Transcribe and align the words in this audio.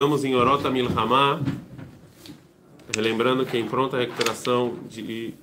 Estamos 0.00 0.24
em 0.24 0.32
Orota 0.36 0.70
Milhamá, 0.70 1.40
relembrando 2.94 3.44
que 3.44 3.58
em 3.58 3.66
pronta 3.66 3.98
recuperação 3.98 4.76
de 4.88 5.34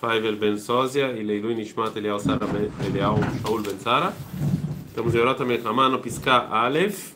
Faivel 0.00 0.36
Ben 0.36 0.56
Sósia 0.56 1.10
e 1.18 1.24
Leilu 1.24 1.52
Nishmat 1.52 1.96
Elial 1.96 2.20
Sara 2.20 2.46
Elial 2.86 3.18
Shaul 3.42 3.60
Ben 3.60 3.76
Sara. 3.80 4.14
Estamos 4.86 5.16
em 5.16 5.18
Orota 5.18 5.44
Milhamá 5.44 5.88
no 5.88 5.98
Pisca 5.98 6.46
Aleph 6.48 7.14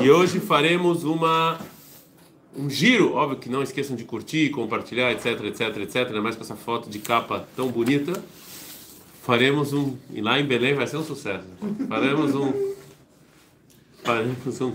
e 0.00 0.10
hoje 0.10 0.40
faremos 0.40 1.04
uma 1.04 1.58
um 2.56 2.70
giro, 2.70 3.12
óbvio 3.12 3.36
que 3.36 3.50
não 3.50 3.62
esqueçam 3.62 3.94
de 3.94 4.04
curtir, 4.04 4.48
compartilhar, 4.48 5.12
etc, 5.12 5.44
etc, 5.44 5.76
etc, 5.76 6.06
ainda 6.06 6.22
mais 6.22 6.36
com 6.36 6.42
essa 6.42 6.56
foto 6.56 6.88
de 6.88 7.00
capa 7.00 7.46
tão 7.54 7.68
bonita. 7.68 8.14
Faremos 9.20 9.74
um, 9.74 9.98
e 10.10 10.22
lá 10.22 10.40
em 10.40 10.46
Belém 10.46 10.74
vai 10.74 10.86
ser 10.86 10.96
um 10.96 11.04
sucesso. 11.04 11.44
Faremos 11.86 12.34
um 12.34 12.71
Faremos 14.04 14.60
um, 14.60 14.74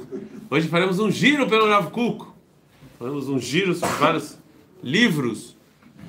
hoje 0.50 0.70
faremos 0.70 1.00
um 1.00 1.12
giro 1.12 1.48
pelo 1.48 1.68
Rav 1.68 1.92
Kuk. 1.92 2.28
Faremos 2.98 3.28
um 3.28 3.38
giro 3.38 3.76
sobre 3.76 3.96
vários 3.98 4.40
livros 4.82 5.56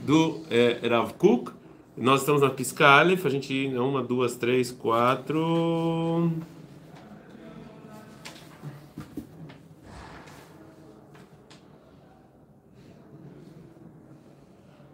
do 0.06 0.42
eh, 0.48 0.78
Rav 0.88 1.12
Kuk. 1.14 1.50
Nós 1.96 2.20
estamos 2.20 2.42
na 2.42 2.50
Pisca 2.50 2.86
Aleph, 2.86 3.26
a 3.26 3.28
gente 3.28 3.66
uma, 3.76 4.04
duas, 4.04 4.36
três, 4.36 4.70
quatro. 4.70 6.32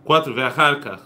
Quatro, 0.02 0.32
Ve'acharkach. 0.34 1.02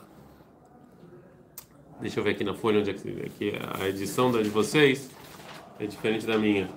Deixa 2.01 2.21
eu 2.21 2.25
ver 2.25 2.31
aqui 2.31 2.45
na 2.45 2.55
folha 2.55 2.79
onde 2.79 2.91
é 2.91 2.95
que 2.95 3.09
aqui 3.27 3.53
a 3.81 3.89
edição 3.89 4.31
da 4.31 4.41
de 4.41 4.48
vocês 4.48 5.11
é 5.81 5.87
diferente 5.87 6.25
da 6.25 6.39
minha. 6.39 6.69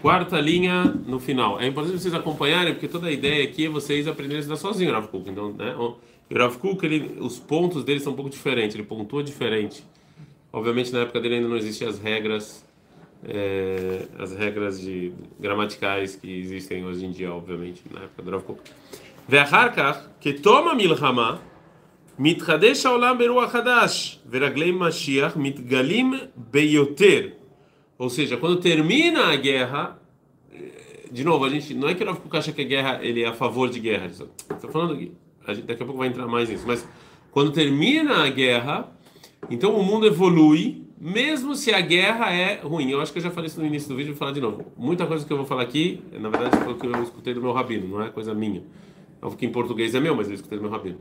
Quarta 0.00 0.40
linha 0.40 0.84
no 0.84 1.20
final. 1.20 1.60
É 1.60 1.66
importante 1.66 2.00
vocês 2.00 2.14
acompanharem, 2.14 2.72
porque 2.72 2.88
toda 2.88 3.08
a 3.08 3.12
ideia 3.12 3.44
aqui 3.44 3.66
é 3.66 3.68
vocês 3.68 4.08
aprenderem 4.08 4.38
a 4.38 4.40
estudar 4.40 4.56
sozinhos, 4.56 4.94
Rav 4.94 5.08
Kuk. 5.08 5.28
Então, 5.28 5.52
né? 5.52 5.74
O 5.76 5.96
Rav 6.34 6.56
Kuk, 6.56 6.82
ele, 6.86 7.18
os 7.20 7.38
pontos 7.38 7.84
dele 7.84 8.00
são 8.00 8.14
um 8.14 8.16
pouco 8.16 8.30
diferentes, 8.30 8.74
ele 8.74 8.84
pontua 8.84 9.22
diferente. 9.22 9.84
Obviamente, 10.50 10.90
na 10.90 11.00
época 11.00 11.20
dele 11.20 11.34
ainda 11.36 11.48
não 11.48 11.56
existiam 11.56 11.90
as 11.90 11.98
regras, 11.98 12.64
é, 13.28 14.06
as 14.18 14.32
regras 14.32 14.80
de 14.80 15.12
gramaticais 15.38 16.16
que 16.16 16.32
existem 16.32 16.84
hoje 16.86 17.04
em 17.04 17.10
dia, 17.10 17.30
obviamente, 17.30 17.82
na 17.92 18.00
época 18.00 18.22
do 18.22 18.30
Rav 18.30 18.42
Kuk. 18.42 18.60
Ve'acharkach, 19.28 20.08
que 20.18 20.32
toma 20.32 20.74
milhama, 20.74 21.42
mitchadesh 22.18 22.86
olam 22.86 23.18
beruachadash, 23.18 24.18
veraglei 24.24 24.72
mashiach 24.72 25.36
mitgalim 25.36 26.22
beyoter. 26.34 27.39
Ou 28.00 28.08
seja, 28.08 28.38
quando 28.38 28.56
termina 28.56 29.30
a 29.30 29.36
guerra, 29.36 30.00
de 31.12 31.22
novo, 31.22 31.44
a 31.44 31.50
gente 31.50 31.74
não 31.74 31.86
é 31.86 31.94
que 31.94 32.02
o 32.02 32.06
Rav 32.06 32.18
acha 32.32 32.50
que 32.50 32.62
a 32.62 32.64
guerra 32.64 32.98
ele 33.02 33.22
é 33.22 33.26
a 33.26 33.34
favor 33.34 33.68
de 33.68 33.78
guerra. 33.78 34.06
Estou 34.06 34.70
falando 34.70 34.94
aqui, 34.94 35.12
a 35.46 35.52
gente 35.52 35.66
daqui 35.66 35.82
a 35.82 35.84
pouco 35.84 35.98
vai 35.98 36.08
entrar 36.08 36.26
mais 36.26 36.48
nisso. 36.48 36.64
Mas 36.66 36.88
quando 37.30 37.52
termina 37.52 38.24
a 38.24 38.30
guerra, 38.30 38.90
então 39.50 39.76
o 39.76 39.84
mundo 39.84 40.06
evolui, 40.06 40.82
mesmo 40.98 41.54
se 41.54 41.74
a 41.74 41.80
guerra 41.82 42.32
é 42.32 42.62
ruim. 42.62 42.90
Eu 42.90 43.02
acho 43.02 43.12
que 43.12 43.18
eu 43.18 43.22
já 43.22 43.30
falei 43.30 43.48
isso 43.48 43.60
no 43.60 43.66
início 43.66 43.90
do 43.90 43.96
vídeo, 43.96 44.12
vou 44.12 44.18
falar 44.18 44.32
de 44.32 44.40
novo. 44.40 44.72
Muita 44.78 45.06
coisa 45.06 45.26
que 45.26 45.30
eu 45.30 45.36
vou 45.36 45.44
falar 45.44 45.60
aqui, 45.60 46.02
na 46.10 46.30
verdade, 46.30 46.56
foi 46.56 46.72
o 46.72 46.76
que 46.76 46.86
eu 46.86 47.02
escutei 47.02 47.34
do 47.34 47.42
meu 47.42 47.52
rabino, 47.52 47.86
não 47.86 48.02
é 48.02 48.08
coisa 48.08 48.32
minha. 48.32 48.62
Óbvio 49.20 49.38
que 49.38 49.44
em 49.44 49.52
português 49.52 49.94
é 49.94 50.00
meu, 50.00 50.16
mas 50.16 50.26
eu 50.26 50.34
escutei 50.36 50.56
do 50.56 50.62
meu 50.62 50.70
rabino. 50.70 50.96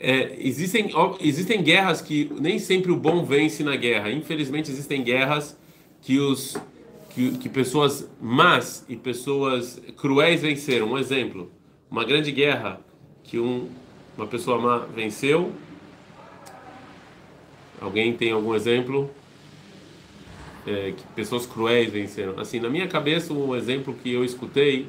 É, 0.00 0.34
existem, 0.38 0.90
existem 1.20 1.62
guerras 1.62 2.00
que 2.00 2.32
nem 2.40 2.58
sempre 2.58 2.90
o 2.90 2.96
bom 2.96 3.22
vence 3.22 3.62
na 3.62 3.76
guerra. 3.76 4.10
Infelizmente, 4.10 4.70
existem 4.70 5.04
guerras 5.04 5.60
que 6.02 6.18
os 6.18 6.56
que, 7.10 7.38
que 7.38 7.48
pessoas 7.48 8.08
más 8.20 8.84
e 8.88 8.96
pessoas 8.96 9.80
cruéis 9.96 10.40
venceram. 10.40 10.92
Um 10.92 10.98
exemplo, 10.98 11.50
uma 11.90 12.04
grande 12.04 12.32
guerra 12.32 12.80
que 13.22 13.38
um, 13.38 13.68
uma 14.16 14.26
pessoa 14.26 14.58
má 14.58 14.78
venceu. 14.78 15.52
Alguém 17.80 18.14
tem 18.14 18.32
algum 18.32 18.54
exemplo? 18.54 19.10
É, 20.66 20.92
que 20.92 21.02
pessoas 21.14 21.44
cruéis 21.44 21.90
venceram. 21.90 22.38
Assim, 22.38 22.60
na 22.60 22.70
minha 22.70 22.86
cabeça, 22.86 23.32
um 23.32 23.54
exemplo 23.54 23.94
que 23.94 24.12
eu 24.12 24.24
escutei, 24.24 24.86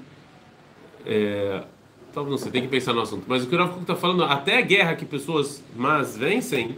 é, 1.06 1.64
talvez 2.14 2.32
não 2.32 2.38
sei, 2.38 2.52
tem 2.52 2.62
que 2.62 2.68
pensar 2.68 2.94
no 2.94 3.02
assunto. 3.02 3.26
Mas 3.28 3.44
o 3.44 3.48
que 3.48 3.56
o 3.56 3.58
Rafa 3.58 3.82
está 3.82 3.96
falando, 3.96 4.24
até 4.24 4.60
a 4.60 4.62
guerra 4.62 4.96
que 4.96 5.04
pessoas 5.04 5.64
más 5.76 6.16
vencem, 6.16 6.76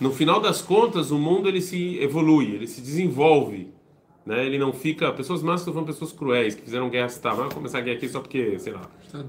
no 0.00 0.12
final 0.12 0.40
das 0.40 0.62
contas, 0.62 1.10
o 1.10 1.18
mundo 1.18 1.48
ele 1.48 1.60
se 1.60 1.98
evolui, 2.00 2.54
ele 2.54 2.66
se 2.66 2.80
desenvolve. 2.80 3.68
Né? 4.24 4.44
Ele 4.44 4.58
não 4.58 4.74
fica. 4.74 5.10
Pessoas 5.10 5.42
más 5.42 5.60
estão 5.60 5.72
falando 5.72 5.86
pessoas 5.86 6.12
cruéis, 6.12 6.54
que 6.54 6.60
fizeram 6.60 6.90
guerra 6.90 7.08
citar. 7.08 7.34
Vai 7.34 7.48
começar 7.48 7.78
a 7.78 7.80
guerra 7.80 7.96
aqui 7.96 8.08
só 8.08 8.20
porque, 8.20 8.58
sei 8.58 8.74
lá, 8.74 8.82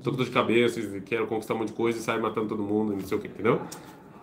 tô 0.03 0.11
com 0.11 0.17
dor 0.17 0.25
de 0.25 0.31
cabeça, 0.31 0.81
quero 1.05 1.25
conquistar 1.25 1.53
um 1.53 1.59
monte 1.59 1.69
de 1.69 1.73
coisa 1.73 1.97
e 1.97 2.01
sai 2.01 2.19
matando 2.19 2.49
todo 2.49 2.61
mundo, 2.61 2.91
não 2.91 2.99
sei 2.99 3.17
o 3.17 3.21
que, 3.21 3.27
entendeu? 3.29 3.61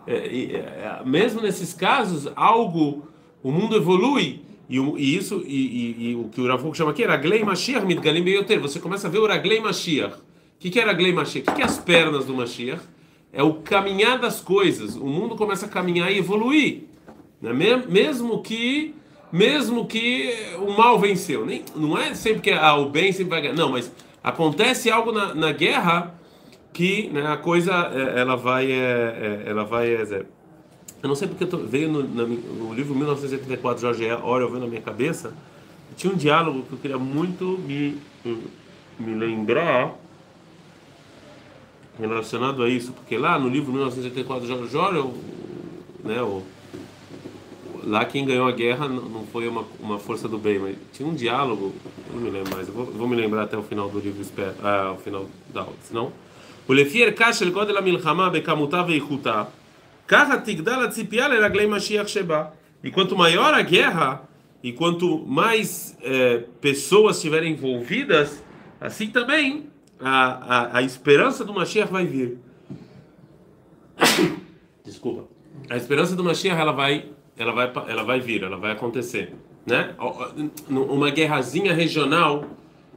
É, 0.06 0.26
e, 0.28 0.54
é, 0.54 1.02
mesmo 1.04 1.40
nesses 1.40 1.72
casos, 1.72 2.28
algo. 2.36 3.08
O 3.42 3.50
mundo 3.50 3.74
evolui. 3.74 4.42
E, 4.68 4.78
e 4.78 5.16
isso, 5.16 5.42
e, 5.46 5.54
e, 5.56 6.10
e, 6.10 6.16
o 6.16 6.28
que 6.28 6.40
o 6.40 6.46
Rav 6.46 6.62
chama 6.74 6.90
aqui 6.90 7.04
era 7.04 7.12
Raglei 7.12 7.42
Mashiach 7.42 7.86
Midgalim 7.86 8.22
Beyoter. 8.22 8.60
Você 8.60 8.78
começa 8.78 9.06
a 9.06 9.10
ver 9.10 9.18
o 9.18 9.26
Raglei 9.26 9.60
Mashiach. 9.60 10.16
O 10.16 10.58
que, 10.58 10.68
que 10.68 10.78
é 10.78 10.84
Raglei 10.84 11.12
Mashiach? 11.12 11.48
O 11.48 11.52
que, 11.52 11.56
que 11.56 11.62
é 11.62 11.64
as 11.64 11.78
pernas 11.78 12.26
do 12.26 12.34
Mashiach? 12.34 12.82
É 13.36 13.42
o 13.42 13.52
caminhar 13.52 14.18
das 14.18 14.40
coisas. 14.40 14.96
O 14.96 15.04
mundo 15.04 15.36
começa 15.36 15.66
a 15.66 15.68
caminhar 15.68 16.10
e 16.10 16.16
evoluir. 16.16 16.84
Né? 17.40 17.52
Mesmo 17.86 18.42
que 18.42 18.94
mesmo 19.30 19.84
que 19.86 20.32
o 20.58 20.70
mal 20.72 20.98
venceu. 20.98 21.44
Nem, 21.44 21.62
não 21.74 21.98
é 21.98 22.14
sempre 22.14 22.40
que 22.40 22.50
ah, 22.50 22.76
o 22.76 22.88
bem 22.88 23.12
sempre 23.12 23.30
vai 23.30 23.42
ganhar. 23.42 23.54
Não, 23.54 23.70
mas 23.70 23.92
acontece 24.24 24.90
algo 24.90 25.12
na, 25.12 25.34
na 25.34 25.52
guerra 25.52 26.14
que 26.72 27.10
né, 27.10 27.26
a 27.26 27.36
coisa 27.36 27.72
é, 27.92 28.20
ela 28.20 28.36
vai 28.36 28.72
é, 28.72 29.42
ela 29.44 29.64
vai 29.64 29.94
é, 29.94 30.24
eu 31.02 31.08
não 31.08 31.14
sei 31.14 31.28
porque 31.28 31.44
tô, 31.44 31.58
veio 31.58 31.90
no, 31.90 32.02
no, 32.02 32.74
livro 32.74 32.94
1984 32.94 33.80
Jorge 33.80 34.10
Orwell 34.10 34.48
veio 34.48 34.60
na 34.60 34.66
minha 34.66 34.82
cabeça 34.82 35.32
tinha 35.96 36.12
um 36.12 36.16
diálogo 36.16 36.64
que 36.64 36.72
eu 36.72 36.78
queria 36.78 36.98
muito 36.98 37.44
me 37.44 37.98
me 38.98 39.14
lembrar 39.14 39.94
relacionado 41.98 42.62
a 42.62 42.68
isso, 42.68 42.92
porque 42.92 43.16
lá 43.16 43.38
no 43.38 43.48
livro 43.48 43.72
1984 43.72 44.46
Jorge 44.46 44.70
Jorge, 44.70 45.08
né, 46.04 46.20
o, 46.22 46.42
lá 47.84 48.04
quem 48.04 48.24
ganhou 48.24 48.46
a 48.46 48.52
guerra 48.52 48.88
não 48.88 49.26
foi 49.26 49.48
uma, 49.48 49.64
uma 49.80 49.98
força 49.98 50.28
do 50.28 50.38
bem, 50.38 50.58
mas 50.58 50.76
tinha 50.92 51.08
um 51.08 51.14
diálogo, 51.14 51.74
não 52.12 52.20
me 52.20 52.30
lembro 52.30 52.54
mais, 52.54 52.68
eu 52.68 52.74
vou, 52.74 52.86
vou 52.86 53.08
me 53.08 53.16
lembrar 53.16 53.42
até 53.42 53.56
o 53.56 53.62
final 53.62 53.88
do 53.88 53.98
livro, 53.98 54.24
ah, 54.62 54.94
o 54.96 55.00
final 55.00 55.26
da 55.52 55.60
aula, 55.62 55.74
senão... 55.82 56.12
O 56.68 56.72
Lefier 56.72 57.14
Kashel 57.14 57.52
Kodel 57.52 57.80
milhama, 57.80 58.28
Bekamuta 58.28 58.82
Veichuta 58.82 59.46
Kaha 60.06 60.38
Tigdal 60.38 60.82
Atzipial 60.82 61.32
Eraglei 61.32 61.66
Mashiach 61.66 62.10
Sheba. 62.10 62.52
E 62.82 62.90
quanto 62.90 63.16
maior 63.16 63.52
a 63.54 63.62
guerra, 63.62 64.22
e 64.62 64.72
quanto 64.72 65.18
mais 65.26 65.96
é, 66.02 66.44
pessoas 66.60 67.16
estiverem 67.16 67.52
envolvidas, 67.52 68.42
assim 68.80 69.08
também 69.08 69.66
a, 70.00 70.76
a, 70.76 70.78
a 70.78 70.82
esperança 70.82 71.44
do 71.44 71.54
Mashiach 71.54 71.90
vai 71.90 72.06
vir. 72.06 72.38
Desculpa. 74.84 75.24
A 75.68 75.76
esperança 75.76 76.14
do 76.14 76.22
Mashiach 76.22 76.60
ela 76.60 76.72
vai 76.72 77.10
ela 77.36 77.52
vai, 77.52 77.72
ela 77.88 78.02
vai 78.02 78.20
vir, 78.20 78.42
ela 78.42 78.56
vai 78.56 78.72
acontecer, 78.72 79.34
né? 79.66 79.94
Uma 80.68 81.10
guerrazinha 81.10 81.74
regional 81.74 82.44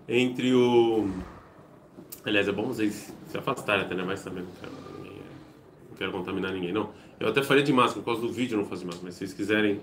entre 0.08 0.54
o, 0.54 1.10
aliás 2.26 2.48
é 2.48 2.52
bom 2.52 2.64
vocês 2.64 3.14
se 3.28 3.38
afastarem 3.38 3.86
até, 3.86 3.96
né? 3.96 4.04
Mas 4.06 4.24
também 4.24 4.44
não 4.44 4.52
quero, 4.60 4.72
não 5.90 5.98
quero 5.98 6.12
contaminar 6.12 6.54
ninguém, 6.54 6.72
não. 6.72 6.90
Eu 7.20 7.28
até 7.28 7.44
faria 7.44 7.64
de 7.64 7.74
máscara, 7.74 8.02
por 8.02 8.14
causa 8.14 8.22
do 8.22 8.32
vídeo 8.32 8.56
eu 8.56 8.62
não 8.62 8.66
faço 8.66 8.82
de 8.82 8.88
máscara, 8.88 9.06
mas 9.06 9.16
se 9.16 9.20
vocês 9.20 9.34
quiserem 9.34 9.82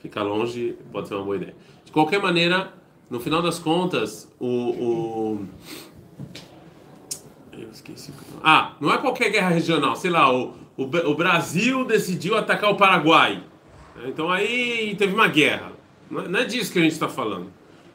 ficar 0.00 0.22
longe, 0.22 0.76
pode 0.92 1.08
ser 1.08 1.14
uma 1.14 1.24
boa 1.24 1.36
ideia. 1.36 1.54
De 1.82 1.90
qualquer 1.90 2.20
maneira, 2.20 2.74
no 3.08 3.18
final 3.20 3.40
das 3.40 3.58
contas, 3.58 4.30
o, 4.38 4.46
o 4.46 5.46
esqueci. 7.74 8.12
Ah, 8.42 8.72
não 8.80 8.92
é 8.92 8.98
qualquer 8.98 9.30
guerra 9.30 9.50
regional, 9.50 9.96
sei 9.96 10.10
lá, 10.10 10.32
o, 10.32 10.54
o, 10.76 10.82
o 10.82 11.14
Brasil 11.14 11.84
decidiu 11.84 12.36
atacar 12.36 12.70
o 12.70 12.76
Paraguai. 12.76 13.42
Então 14.06 14.30
aí 14.30 14.94
teve 14.96 15.14
uma 15.14 15.28
guerra. 15.28 15.72
Não 16.10 16.38
é 16.38 16.44
disso 16.44 16.72
que 16.72 16.78
a 16.78 16.82
gente 16.82 16.92
está 16.92 17.08
falando. 17.08 17.46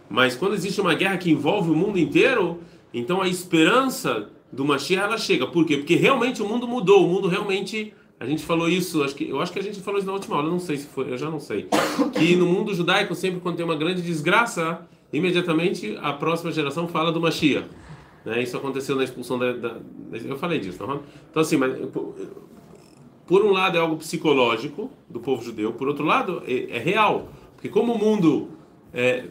Mas 0.10 0.36
quando 0.36 0.56
existe 0.56 0.82
uma 0.82 0.94
guerra 0.94 1.18
que 1.18 1.30
envolve 1.30 1.70
o 1.70 1.76
mundo 1.76 2.00
inteiro, 2.00 2.60
então 2.94 3.22
a 3.22 3.28
esperança 3.28 4.30
do 4.52 4.66
Mashiach 4.66 5.04
ela 5.04 5.18
chega. 5.18 5.46
Por 5.46 5.66
quê? 5.66 5.78
Porque 5.78 5.96
realmente 5.96 6.42
o 6.42 6.48
mundo 6.48 6.68
mudou. 6.68 7.06
O 7.06 7.10
mundo 7.10 7.28
realmente. 7.28 7.94
A 8.20 8.26
gente 8.26 8.44
falou 8.44 8.68
isso, 8.68 9.02
acho 9.02 9.16
que, 9.16 9.30
eu 9.30 9.40
acho 9.40 9.50
que 9.54 9.60
a 9.60 9.64
gente 9.64 9.80
falou 9.80 9.98
isso 9.98 10.06
na 10.06 10.12
última 10.12 10.36
aula, 10.36 10.50
não 10.50 10.60
sei 10.60 10.76
se 10.76 10.88
foi, 10.88 11.10
eu 11.10 11.18
já 11.18 11.30
não 11.30 11.40
sei. 11.40 11.70
Que 12.12 12.36
no 12.36 12.46
mundo 12.46 12.74
judaico, 12.74 13.16
sempre 13.16 13.40
quando 13.40 13.56
tem 13.56 13.64
uma 13.64 13.78
grande 13.78 14.02
desgraça, 14.02 14.82
imediatamente 15.14 15.98
a 16.02 16.12
próxima 16.12 16.52
geração 16.52 16.86
fala 16.86 17.14
do 17.14 17.22
Mashiach. 17.22 17.66
Né? 18.30 18.44
Isso 18.44 18.56
aconteceu 18.56 18.96
na 18.96 19.04
expulsão 19.04 19.40
da, 19.40 19.52
da, 19.54 19.78
Eu 20.24 20.38
falei 20.38 20.60
disso, 20.60 20.86
não? 20.86 21.02
Então, 21.30 21.42
assim, 21.42 21.58
mas 21.58 21.76
por 23.26 23.44
um 23.44 23.52
lado 23.52 23.78
é 23.78 23.80
algo 23.80 23.98
psicológico 23.98 24.90
do 25.10 25.20
povo 25.20 25.44
judeu, 25.44 25.74
por 25.74 25.88
outro 25.88 26.06
lado 26.06 26.42
é, 26.48 26.78
é 26.78 26.80
real, 26.80 27.30
porque 27.56 27.70
como 27.70 27.94
o 27.94 27.98
mundo 27.98 28.50
é, 28.94 29.26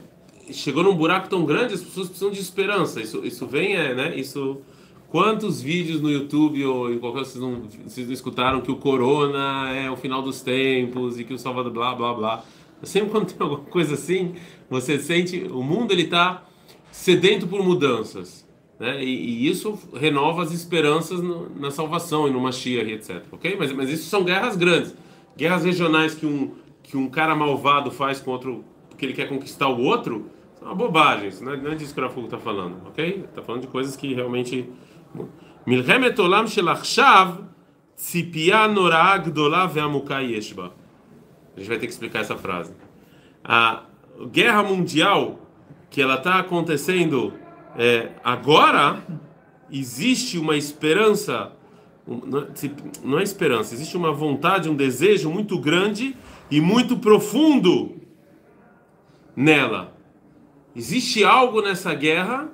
chegou 0.53 0.83
num 0.83 0.95
buraco 0.95 1.29
tão 1.29 1.45
grande, 1.45 1.75
as 1.75 1.83
pessoas 1.83 2.09
precisam 2.09 2.31
de 2.31 2.41
esperança. 2.41 3.01
Isso, 3.01 3.25
isso 3.25 3.47
vem, 3.47 3.75
é, 3.75 3.95
né? 3.95 4.17
Isso. 4.17 4.61
Quantos 5.09 5.63
vídeos 5.63 6.03
no 6.03 6.11
YouTube 6.11 6.63
ou 6.67 6.93
em 6.93 6.99
qualquer 6.99 7.21
vocês 7.21 7.43
não, 7.43 7.63
vocês 7.87 8.07
não 8.07 8.13
escutaram 8.13 8.61
que 8.61 8.71
o 8.71 8.77
corona 8.77 9.73
é 9.75 9.91
o 9.91 9.97
final 9.97 10.21
dos 10.21 10.43
tempos 10.43 11.19
e 11.19 11.25
que 11.25 11.33
o 11.33 11.39
Salvador 11.39 11.73
blá 11.73 11.95
blá 11.95 12.13
blá. 12.13 12.45
Sempre 12.83 13.11
quando 13.11 13.33
tem 13.33 13.37
alguma 13.41 13.65
coisa 13.71 13.95
assim, 13.95 14.35
você 14.69 14.99
sente 14.99 15.45
o 15.51 15.63
mundo 15.63 15.93
ele 15.93 16.03
está 16.03 16.45
sedento 16.93 17.47
por 17.47 17.65
mudanças, 17.65 18.47
né? 18.79 19.03
E, 19.03 19.09
e, 19.09 19.49
isso 19.49 19.79
renova 19.95 20.43
as 20.43 20.53
esperanças 20.53 21.21
no, 21.21 21.49
na 21.59 21.71
salvação 21.71 22.29
e 22.29 22.31
no 22.31 22.41
Mashiach, 22.41 22.91
etc. 22.91 23.25
Ok? 23.33 23.57
Mas, 23.59 23.73
mas 23.73 23.91
isso 23.91 24.09
são 24.09 24.25
guerras 24.25 24.57
grandes, 24.57 24.95
guerras 25.37 25.65
regionais 25.65 26.15
que 26.15 26.27
um 26.27 26.53
que 26.89 26.97
um 26.97 27.07
cara 27.11 27.37
malvado 27.37 27.91
faz 27.91 28.19
com 28.19 28.31
outro 28.31 28.65
porque 28.89 29.05
ele 29.05 29.13
quer 29.13 29.29
conquistar 29.29 29.69
o 29.69 29.79
outro, 29.79 30.31
é 30.61 30.65
uma 30.65 30.75
bobagem. 30.75 31.29
Isso 31.29 31.45
não 31.45 31.53
é, 31.53 31.57
não 31.57 31.73
é 31.73 31.75
disso 31.75 31.95
que 31.95 32.01
o 32.01 32.03
Rafugo 32.03 32.27
está 32.27 32.39
falando, 32.39 32.79
ok? 32.89 33.27
Está 33.29 33.43
falando 33.43 33.61
de 33.61 33.69
coisas 33.69 33.95
que 33.95 34.15
realmente 34.15 34.69
Milchemet 35.67 36.19
olam 36.21 36.47
shel 36.47 36.69
achshav 36.69 37.45
tzipia 37.95 38.67
norah 38.67 39.19
gdolah 39.19 39.67
ve'amuka 39.67 40.21
yeshba. 40.21 40.73
A 41.55 41.61
gente 41.61 41.69
vai 41.69 41.79
ter 41.79 41.87
que 41.87 41.93
explicar 41.93 42.21
essa 42.21 42.37
frase. 42.37 42.73
A 43.45 43.85
guerra 44.33 44.63
mundial 44.63 45.39
que 45.91 46.01
ela 46.01 46.15
está 46.15 46.39
acontecendo 46.39 47.35
é, 47.79 48.11
agora, 48.25 49.03
existe 49.71 50.37
uma 50.37 50.57
esperança, 50.57 51.53
não 53.05 53.19
é 53.21 53.23
esperança, 53.23 53.73
existe 53.73 53.97
uma 53.97 54.13
vontade, 54.13 54.69
um 54.69 54.75
desejo 54.75 55.31
muito 55.31 55.57
grande 55.61 56.17
e 56.51 56.61
muito 56.61 56.99
profundo 56.99 57.95
nela. 59.37 59.97
Existe 60.75 61.23
algo 61.23 61.63
nessa 61.63 61.95
guerra, 61.95 62.51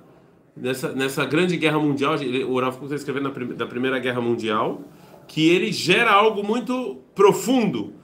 nessa, 0.55 0.93
nessa 0.93 1.25
grande 1.25 1.57
guerra 1.57 1.79
mundial, 1.79 2.17
o 2.47 2.61
Rav 2.61 2.79
está 2.83 2.95
escrevendo 2.95 3.55
da 3.55 3.67
Primeira 3.67 3.99
Guerra 3.99 4.21
Mundial, 4.21 4.83
que 5.27 5.49
ele 5.49 5.73
gera 5.73 6.13
algo 6.13 6.45
muito 6.45 6.99
profundo 7.15 7.95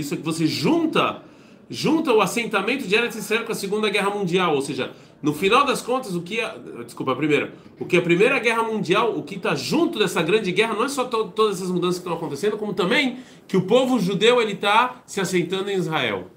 isso 0.00 0.14
é 0.14 0.16
que 0.16 0.22
você 0.22 0.46
junta, 0.46 1.22
junta 1.70 2.12
o 2.12 2.20
assentamento 2.20 2.86
de 2.86 2.94
Eretz 2.94 3.16
Israel 3.16 3.46
com 3.46 3.52
a 3.52 3.54
Segunda 3.54 3.88
Guerra 3.88 4.10
Mundial, 4.10 4.54
ou 4.54 4.60
seja, 4.60 4.92
no 5.22 5.32
final 5.32 5.64
das 5.64 5.80
contas, 5.80 6.14
o 6.14 6.20
que 6.20 6.40
a, 6.40 6.56
desculpa, 6.84 7.12
a 7.12 7.16
primeira, 7.16 7.54
o 7.78 7.86
que 7.86 7.96
a 7.96 8.02
Primeira 8.02 8.38
Guerra 8.38 8.62
Mundial, 8.62 9.16
o 9.16 9.22
que 9.22 9.36
está 9.36 9.54
junto 9.54 9.98
dessa 9.98 10.22
grande 10.22 10.50
guerra, 10.52 10.74
não 10.74 10.84
é 10.84 10.88
só 10.88 11.04
to, 11.04 11.28
todas 11.28 11.56
essas 11.56 11.70
mudanças 11.70 11.96
que 11.96 12.00
estão 12.00 12.14
acontecendo, 12.14 12.58
como 12.58 12.74
também 12.74 13.18
que 13.46 13.56
o 13.56 13.62
povo 13.62 13.98
judeu 13.98 14.42
ele 14.42 14.52
está 14.52 15.02
se 15.06 15.20
assentando 15.20 15.70
em 15.70 15.76
Israel. 15.76 16.28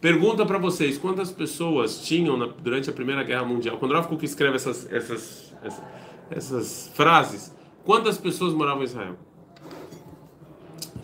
Pergunta 0.00 0.46
para 0.46 0.58
vocês, 0.58 0.96
quantas 0.96 1.32
pessoas 1.32 2.00
tinham 2.00 2.36
na, 2.36 2.46
durante 2.46 2.88
a 2.88 2.92
Primeira 2.92 3.22
Guerra 3.22 3.44
Mundial? 3.44 3.76
Quando 3.78 3.92
Rav 3.94 4.06
Kuk 4.06 4.24
escreve 4.24 4.56
essas, 4.56 4.90
essas, 4.92 5.54
essas, 5.62 5.82
essas 6.30 6.92
frases, 6.94 7.56
Quantas 7.86 8.18
pessoas 8.18 8.52
moravam 8.52 8.82
em 8.82 8.86
Israel? 8.86 9.16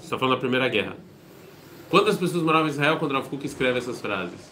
Está 0.02 0.18
falando 0.18 0.34
da 0.34 0.40
Primeira 0.40 0.68
Guerra. 0.68 0.96
Quantas 1.92 2.16
pessoas 2.16 2.42
moravam 2.42 2.68
em 2.68 2.70
Israel 2.70 2.96
quando 2.96 3.12
Rav 3.12 3.28
Kuk 3.28 3.44
escreve 3.44 3.76
essas 3.76 4.00
frases? 4.00 4.50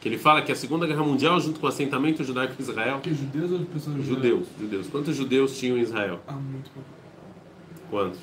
Que 0.00 0.08
ele 0.08 0.18
fala 0.18 0.42
que 0.42 0.50
a 0.50 0.56
Segunda 0.56 0.88
Guerra 0.88 1.04
Mundial, 1.04 1.38
junto 1.38 1.60
com 1.60 1.66
o 1.66 1.68
assentamento 1.68 2.24
judaico 2.24 2.54
em 2.58 2.62
Israel. 2.62 2.98
Que 2.98 3.14
judeus 3.14 3.52
ou 3.52 3.60
pessoas 3.60 4.04
Judeus, 4.04 4.48
judeus. 4.58 4.88
Quantos 4.88 5.14
judeus 5.14 5.56
tinham 5.56 5.78
em 5.78 5.82
Israel? 5.82 6.18
Ah, 6.26 6.32
muito 6.32 6.68
pouco. 6.72 6.88
Quantos? 7.90 8.18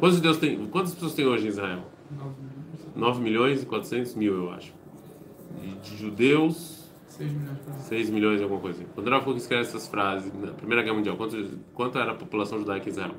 Quantos 0.00 0.16
judeus 0.16 0.38
tem? 0.38 0.66
Quantas 0.66 0.92
pessoas 0.92 1.14
tem 1.14 1.26
hoje 1.26 1.46
em 1.46 1.50
Israel? 1.50 1.84
9 2.10 2.34
milhões. 2.40 2.96
9 2.96 3.22
milhões 3.22 3.62
e 3.62 3.66
400 3.66 4.16
mil, 4.16 4.34
eu 4.34 4.50
acho. 4.50 4.74
De 5.84 5.96
judeus 5.96 6.90
6 7.06 7.32
milhões 7.32 7.58
por 7.58 7.74
6 7.74 8.10
milhões 8.10 8.40
e 8.40 8.42
alguma 8.42 8.60
coisa. 8.60 8.84
Quando 8.96 9.08
Rav 9.10 9.24
Kuk 9.24 9.36
escreve 9.36 9.62
essas 9.62 9.86
frases, 9.86 10.32
na 10.34 10.52
Primeira 10.54 10.82
Guerra 10.82 10.96
Mundial, 10.96 11.16
quanto, 11.16 11.36
quanto 11.72 11.98
era 12.00 12.10
a 12.10 12.14
população 12.16 12.58
judaica 12.58 12.88
em 12.88 12.90
Israel? 12.90 13.14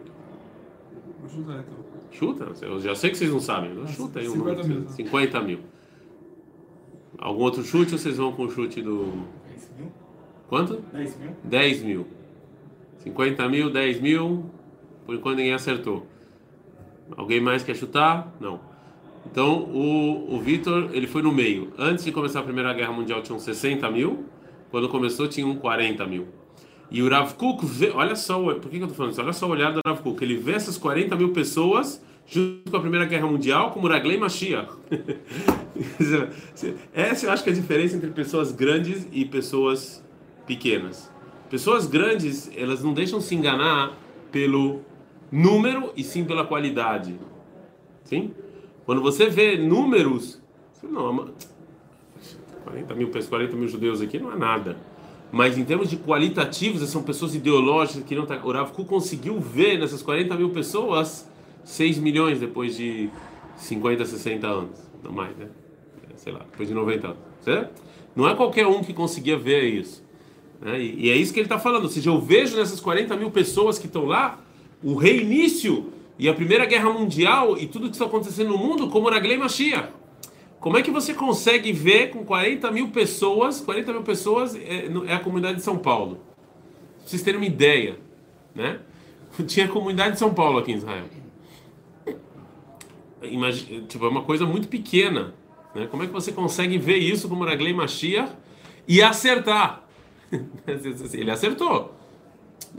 Vou 1.22 1.30
chutar 1.30 1.60
então. 1.60 1.86
Chuta? 2.12 2.66
Eu 2.66 2.80
já 2.80 2.96
sei 2.96 3.12
que 3.12 3.18
vocês 3.18 3.32
não 3.32 3.40
sabem. 3.40 3.74
Não 3.74 3.88
chuta 3.88 4.20
aí 4.20 4.28
um 4.28 4.34
50 4.34 4.50
número. 4.50 4.68
mil, 4.68 4.80
então. 4.80 4.94
50 4.94 5.42
mil. 5.42 5.60
Algum 7.18 7.44
outro 7.44 7.64
chute 7.64 7.94
ou 7.94 8.00
vocês 8.00 8.18
vão 8.18 8.32
com 8.34 8.44
o 8.46 8.50
chute 8.50 8.82
do. 8.82 9.06
10 9.48 9.72
mil? 9.78 9.92
Quanto? 10.50 10.78
10 10.92 11.20
mil? 11.20 11.36
10 11.44 11.84
mil. 11.84 12.08
50 12.98 13.50
mil, 13.50 13.70
10 13.70 14.02
mil. 14.02 14.46
Por 15.06 15.16
enquanto 15.16 15.38
ninguém 15.38 15.54
acertou. 15.54 16.06
Alguém 17.16 17.40
mais 17.40 17.64
quer 17.64 17.76
chutar? 17.76 18.36
Não. 18.40 18.60
Então 19.26 19.64
o, 19.66 20.36
o 20.36 20.40
Vitor 20.40 20.90
ele 20.94 21.08
foi 21.08 21.22
no 21.22 21.32
meio. 21.32 21.72
Antes 21.78 22.04
de 22.06 22.12
começar 22.12 22.40
a 22.40 22.44
Primeira 22.44 22.74
Guerra 22.74 22.92
Mundial 22.92 23.22
tinham 23.22 23.40
60 23.40 23.90
mil. 23.92 24.26
Quando 24.72 24.88
começou 24.90 25.28
tinham 25.28 25.56
40 25.56 26.06
mil. 26.08 26.28
E 26.92 27.02
o 27.02 27.10
Rav 27.10 27.34
Kuk 27.36 27.66
vê, 27.66 27.90
olha 27.90 28.18
só, 28.18 28.38
por 28.56 28.70
que, 28.70 28.78
que 28.78 28.84
eu 28.84 28.88
tô 28.90 28.94
falando 28.94 29.14
isso? 29.14 29.22
Olha 29.22 29.32
só 29.32 29.48
o 29.48 29.50
olhar 29.50 29.72
do 29.72 29.80
Rav 29.86 30.02
Kuk. 30.02 30.22
Ele 30.22 30.36
vê 30.36 30.52
essas 30.52 30.78
40 30.78 31.16
mil 31.16 31.32
pessoas 31.32 32.04
junto 32.28 32.70
com 32.70 32.76
a 32.76 32.82
Primeira 32.82 33.06
Guerra 33.06 33.28
Mundial 33.28 33.72
como 33.72 33.88
Raglei 33.88 34.18
Mashiach. 34.18 34.70
Essa 36.94 37.26
eu 37.26 37.32
acho 37.32 37.44
que 37.44 37.50
é 37.50 37.54
a 37.54 37.56
diferença 37.56 37.96
entre 37.96 38.12
pessoas 38.12 38.52
grandes 38.52 39.08
e 39.12 39.24
pessoas 39.24 40.04
pequenas. 40.46 41.10
Pessoas 41.50 41.88
grandes, 41.88 42.52
elas 42.56 42.84
não 42.84 42.94
deixam 42.94 43.22
se 43.22 43.36
enganar 43.36 43.98
pelo 44.30 44.82
número 45.32 45.94
e 45.96 46.04
sim 46.04 46.26
pela 46.26 46.46
qualidade. 46.46 47.18
Sim? 48.04 48.34
Quando 48.86 49.02
você 49.02 49.30
vê 49.30 49.58
números, 49.58 50.42
você 50.74 50.88
não, 50.88 51.14
mas 51.14 51.30
40 52.66 52.96
mil, 52.96 53.08
pessoas, 53.08 53.30
40 53.30 53.56
mil 53.56 53.68
judeus 53.68 54.02
aqui 54.02 54.20
não 54.20 54.34
é 54.34 54.38
nada. 54.38 54.78
Mas 55.32 55.58
em 55.58 55.64
termos 55.64 55.90
de 55.90 55.98
qualitativos, 55.98 56.88
são 56.90 57.02
pessoas 57.04 57.34
ideológicas 57.34 58.04
que 58.04 58.16
não 58.16 58.26
tá. 58.26 58.40
O 58.44 58.52
Rav 58.52 58.72
Kuk 58.72 58.90
conseguiu 58.90 59.40
ver 59.40 59.80
nessas 59.80 60.02
40 60.02 60.36
mil 60.36 60.50
pessoas 60.50 61.30
6 61.64 62.00
milhões 62.00 62.40
depois 62.40 62.76
de 62.76 63.10
50, 63.56 64.06
60 64.06 64.48
anos. 64.48 64.80
Não 65.04 65.12
mais, 65.12 65.36
né? 65.38 65.48
Sei 66.18 66.34
lá, 66.34 66.40
depois 66.52 66.68
de 66.68 66.76
90 66.76 67.08
anos. 67.08 67.20
Certo? 67.42 67.82
Não 68.16 68.28
é 68.28 68.36
qualquer 68.36 68.68
um 68.68 68.82
que 68.84 68.94
conseguia 68.94 69.38
ver 69.38 69.64
isso. 69.64 70.04
né? 70.60 70.80
E, 70.80 71.08
e 71.08 71.10
é 71.10 71.16
isso 71.16 71.34
que 71.34 71.40
ele 71.40 71.46
está 71.46 71.58
falando. 71.58 71.84
Ou 71.84 71.90
seja, 71.90 72.10
eu 72.10 72.20
vejo 72.20 72.58
nessas 72.58 72.80
40 72.80 73.16
mil 73.16 73.32
pessoas 73.32 73.80
que 73.80 73.88
estão 73.88 74.06
lá 74.06 74.40
o 74.84 74.96
reinício 74.96 75.92
e 76.20 76.28
a 76.28 76.34
Primeira 76.34 76.66
Guerra 76.66 76.92
Mundial 76.92 77.58
e 77.58 77.68
tudo 77.68 77.86
que 77.86 77.96
está 77.96 78.06
acontecendo 78.06 78.50
no 78.50 78.58
mundo 78.58 78.90
como 78.90 79.10
Raglei 79.10 79.38
Mashiach. 79.38 79.90
Como 80.62 80.78
é 80.78 80.84
que 80.84 80.92
você 80.92 81.12
consegue 81.16 81.74
ver 81.74 82.12
com 82.12 82.24
40 82.24 82.70
mil 82.70 82.90
pessoas, 82.90 83.60
40 83.60 83.94
mil 83.94 84.04
pessoas 84.04 84.56
é, 84.56 84.86
é 85.08 85.14
a 85.16 85.20
comunidade 85.20 85.58
de 85.58 85.64
São 85.64 85.76
Paulo? 85.76 86.18
Pra 87.00 87.08
vocês 87.08 87.24
terem 87.24 87.40
uma 87.40 87.48
ideia, 87.48 87.98
né? 88.54 88.80
Tinha 89.48 89.68
comunidade 89.68 90.14
de 90.14 90.20
São 90.20 90.32
Paulo 90.36 90.60
aqui 90.60 90.72
em 90.72 90.76
Israel. 90.76 91.06
Imagina, 93.24 93.88
tipo, 93.88 94.06
é 94.06 94.08
uma 94.08 94.22
coisa 94.22 94.46
muito 94.46 94.68
pequena, 94.68 95.34
né? 95.74 95.88
Como 95.88 96.04
é 96.04 96.06
que 96.06 96.14
você 96.14 96.32
consegue 96.32 96.78
ver 96.78 96.98
isso 96.98 97.28
como 97.28 97.44
Raglei 97.44 97.74
Mashiach 97.74 98.32
e 98.88 99.02
acertar? 99.02 99.84
Ele 101.12 101.32
acertou. 101.32 101.96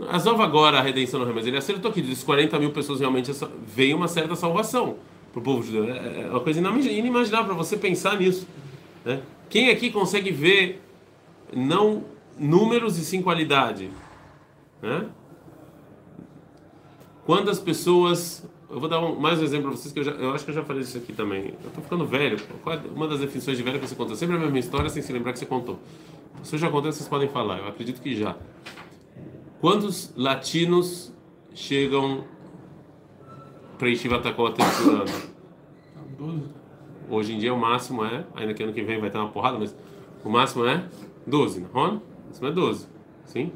Resolve 0.08 0.42
agora 0.42 0.78
a 0.78 0.82
redenção 0.82 1.18
no 1.18 1.34
mas 1.34 1.46
ele 1.46 1.58
acertou 1.58 1.92
que 1.92 2.00
dos 2.00 2.22
40 2.22 2.58
mil 2.58 2.70
pessoas 2.70 3.00
realmente 3.00 3.30
veio 3.66 3.96
uma 3.96 4.08
certa 4.08 4.34
salvação 4.34 4.96
para 5.32 5.40
o 5.40 5.42
povo 5.42 5.62
judeu. 5.62 5.84
É 5.92 6.22
é 6.22 6.26
uma 6.30 6.40
coisa 6.40 6.60
inimaginável 6.60 7.46
para 7.46 7.54
você 7.54 7.76
pensar 7.76 8.18
nisso. 8.18 8.46
né? 9.04 9.20
Quem 9.50 9.70
aqui 9.70 9.90
consegue 9.90 10.30
ver 10.30 10.80
não 11.54 12.04
números 12.38 12.98
e 12.98 13.04
sim 13.04 13.20
qualidade? 13.22 13.90
Né? 14.80 15.06
Quantas 17.24 17.58
pessoas. 17.58 18.44
Eu 18.70 18.80
vou 18.80 18.88
dar 18.88 19.00
um- 19.00 19.18
mais 19.20 19.38
um 19.38 19.42
exemplo 19.44 19.68
para 19.68 19.76
vocês, 19.76 19.92
que 19.92 20.00
eu, 20.00 20.04
já- 20.04 20.12
eu 20.12 20.32
acho 20.32 20.44
que 20.44 20.50
eu 20.50 20.54
já 20.54 20.64
falei 20.64 20.82
isso 20.82 20.96
aqui 20.96 21.12
também. 21.12 21.52
Eu 21.62 21.68
estou 21.68 21.82
ficando 21.84 22.06
velho. 22.06 22.38
Qual 22.62 22.74
é- 22.74 22.80
Uma 22.94 23.06
das 23.06 23.20
definições 23.20 23.56
de 23.58 23.62
velho 23.62 23.78
que 23.78 23.86
você 23.86 23.94
conta 23.94 24.16
sempre 24.16 24.34
é 24.34 24.38
a 24.38 24.40
mesma 24.42 24.58
história, 24.58 24.88
sem 24.88 25.02
se 25.02 25.12
lembrar 25.12 25.32
que 25.34 25.38
você 25.38 25.46
contou. 25.46 25.78
Se 26.42 26.54
eu 26.54 26.58
já 26.58 26.70
contei, 26.70 26.90
vocês 26.90 27.06
podem 27.08 27.28
falar. 27.28 27.58
Eu 27.58 27.68
acredito 27.68 28.00
que 28.00 28.16
já. 28.16 28.34
Quantos 29.60 30.12
latinos 30.16 31.12
chegam 31.54 32.24
para 33.82 33.88
Yeshiva 33.88 34.20
Takota 34.20 34.62
por 34.64 34.94
ano? 34.94 35.04
12? 36.16 36.42
Hoje 37.10 37.32
em 37.32 37.38
dia 37.40 37.52
o 37.52 37.58
máximo 37.58 38.04
é, 38.04 38.24
ainda 38.36 38.54
que 38.54 38.62
ano 38.62 38.72
que 38.72 38.80
vem 38.80 39.00
vai 39.00 39.10
ter 39.10 39.18
uma 39.18 39.30
porrada, 39.30 39.58
mas 39.58 39.74
o 40.24 40.30
máximo 40.30 40.64
é 40.64 40.84
12, 41.26 41.62
não? 41.62 41.96
O 41.96 42.00
máximo 42.28 42.46
é 42.46 42.52
12, 42.52 42.86
sim? 43.24 43.52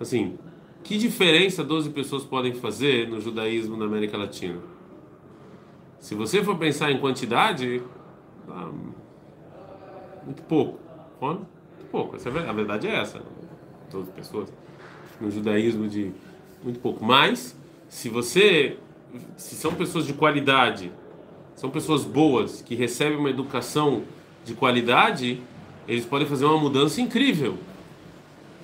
Assim, 0.00 0.38
que 0.82 0.96
diferença 0.96 1.62
12 1.62 1.90
pessoas 1.90 2.24
podem 2.24 2.54
fazer 2.54 3.06
no 3.06 3.20
judaísmo 3.20 3.76
na 3.76 3.84
América 3.84 4.16
Latina? 4.16 4.58
Se 5.98 6.14
você 6.14 6.42
for 6.42 6.56
pensar 6.56 6.90
em 6.90 6.98
quantidade, 6.98 7.82
ah, 8.48 8.70
muito 10.24 10.42
pouco, 10.44 10.80
não? 11.20 11.34
muito 11.34 11.90
pouco. 11.90 12.16
Essa 12.16 12.30
é 12.30 12.48
a 12.48 12.52
verdade 12.54 12.88
é 12.88 12.94
essa, 12.94 13.20
12 13.90 14.10
pessoas 14.12 14.50
no 15.20 15.30
judaísmo 15.30 15.86
de 15.86 16.12
muito 16.64 16.80
pouco. 16.80 17.04
Mas 17.04 17.54
se 17.90 18.08
você, 18.08 18.78
se 19.36 19.54
são 19.54 19.74
pessoas 19.74 20.06
de 20.06 20.12
qualidade 20.12 20.92
são 21.60 21.68
pessoas 21.68 22.04
boas 22.04 22.62
que 22.62 22.74
recebem 22.74 23.18
uma 23.18 23.28
educação 23.28 24.04
de 24.46 24.54
qualidade, 24.54 25.42
eles 25.86 26.06
podem 26.06 26.26
fazer 26.26 26.46
uma 26.46 26.56
mudança 26.56 27.02
incrível. 27.02 27.58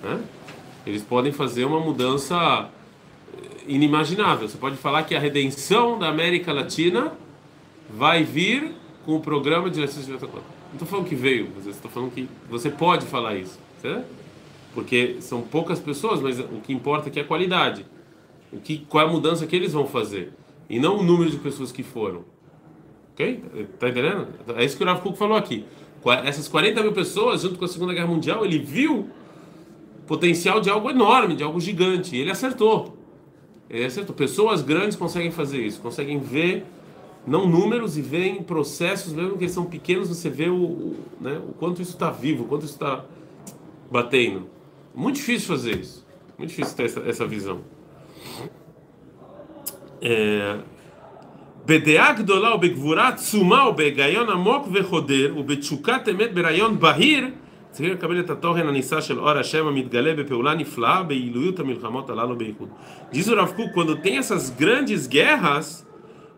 Né? 0.02 0.18
Eles 0.86 1.02
podem 1.02 1.30
fazer 1.30 1.66
uma 1.66 1.78
mudança 1.78 2.70
inimaginável. 3.66 4.48
Você 4.48 4.56
pode 4.56 4.76
falar 4.76 5.02
que 5.02 5.14
a 5.14 5.20
redenção 5.20 5.98
da 5.98 6.08
América 6.08 6.54
Latina 6.54 7.12
vai 7.90 8.24
vir 8.24 8.72
com 9.04 9.16
o 9.16 9.20
programa 9.20 9.68
de 9.68 9.74
direção 9.74 10.02
de 10.02 10.10
Não 10.10 10.18
estou 10.72 10.88
falando 10.88 11.06
que 11.06 11.14
veio, 11.14 11.52
estou 11.66 11.90
falando 11.90 12.12
que 12.12 12.28
você 12.48 12.70
pode 12.70 13.04
falar 13.04 13.36
isso, 13.36 13.58
certo? 13.80 14.06
Porque 14.74 15.16
são 15.20 15.42
poucas 15.42 15.78
pessoas, 15.80 16.20
mas 16.20 16.38
o 16.38 16.60
que 16.62 16.72
importa 16.72 17.10
é, 17.14 17.18
é 17.18 17.22
a 17.22 17.26
qualidade. 17.26 17.84
O 18.56 18.60
que, 18.60 18.78
qual 18.88 19.04
é 19.04 19.08
a 19.08 19.12
mudança 19.12 19.46
que 19.46 19.54
eles 19.54 19.72
vão 19.72 19.86
fazer 19.86 20.32
e 20.68 20.78
não 20.78 20.98
o 20.98 21.02
número 21.02 21.30
de 21.30 21.36
pessoas 21.38 21.70
que 21.70 21.82
foram. 21.82 22.24
Ok? 23.12 23.42
Tá 23.78 23.88
entendendo? 23.88 24.28
É 24.56 24.64
isso 24.64 24.76
que 24.76 24.82
o 24.82 24.86
Rav 24.86 25.00
Kuk 25.00 25.16
falou 25.16 25.36
aqui. 25.36 25.64
Essas 26.24 26.46
40 26.46 26.82
mil 26.82 26.92
pessoas, 26.92 27.42
junto 27.42 27.58
com 27.58 27.64
a 27.64 27.68
Segunda 27.68 27.92
Guerra 27.92 28.06
Mundial, 28.06 28.44
ele 28.44 28.58
viu 28.58 29.08
potencial 30.06 30.60
de 30.60 30.70
algo 30.70 30.90
enorme, 30.90 31.34
de 31.34 31.42
algo 31.42 31.60
gigante. 31.60 32.14
E 32.14 32.20
ele 32.20 32.30
acertou. 32.30 32.96
Ele 33.68 33.84
acertou. 33.84 34.14
Pessoas 34.14 34.62
grandes 34.62 34.96
conseguem 34.96 35.30
fazer 35.30 35.64
isso, 35.64 35.80
conseguem 35.80 36.20
ver 36.20 36.64
não 37.26 37.48
números 37.48 37.96
e 37.96 38.02
ver 38.02 38.26
em 38.26 38.42
processos, 38.42 39.12
mesmo 39.12 39.36
que 39.36 39.44
eles 39.44 39.52
são 39.52 39.64
pequenos, 39.64 40.08
você 40.08 40.30
vê 40.30 40.48
o, 40.48 40.54
o 40.54 40.96
né, 41.20 41.38
o 41.38 41.52
quanto 41.54 41.82
isso 41.82 41.92
está 41.92 42.08
vivo, 42.08 42.44
o 42.44 42.46
quanto 42.46 42.64
isso 42.64 42.74
está 42.74 43.04
batendo. 43.90 44.46
Muito 44.94 45.16
difícil 45.16 45.48
fazer 45.48 45.80
isso. 45.80 46.06
Muito 46.38 46.50
difícil 46.50 46.76
ter 46.76 46.84
essa, 46.84 47.00
essa 47.00 47.26
visão. 47.26 47.62
בדעה 51.65 52.13
גדולה 52.13 52.55
ובגבורה 52.55 53.07
עצומה 53.07 53.69
ובהיגיון 53.69 54.29
עמוק 54.29 54.67
וחודר 54.73 55.33
ובתשוקת 55.37 56.01
אמת 56.11 56.33
ברעיון 56.33 56.79
בהיר 56.79 57.27
צריכים 57.71 57.93
לקבל 57.93 58.19
את 58.19 58.29
התוכן 58.29 58.67
הנישא 58.67 59.01
של 59.01 59.19
אור 59.19 59.29
השם 59.29 59.67
המתגלה 59.67 60.13
בפעולה 60.13 60.55
נפלאה 60.55 61.03
בעילויות 61.03 61.59
המלחמות 61.59 62.09
הללו 62.09 62.37
בייחוד. 62.37 62.69
Diz 63.13 63.27
o 63.27 63.35
Rav 63.35 63.53
Kuk, 63.55 63.73
quando 63.73 63.95
tem 63.95 64.17
essas 64.17 64.49
grandes 64.49 65.07
guerras, 65.07 65.87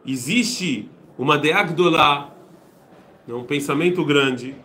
existe 0.05 0.89
uma 1.17 1.37
deá 1.37 1.63
gdolá, 1.63 2.29
um 3.27 3.43
pensamento 3.43 4.03
grande, 4.05 4.55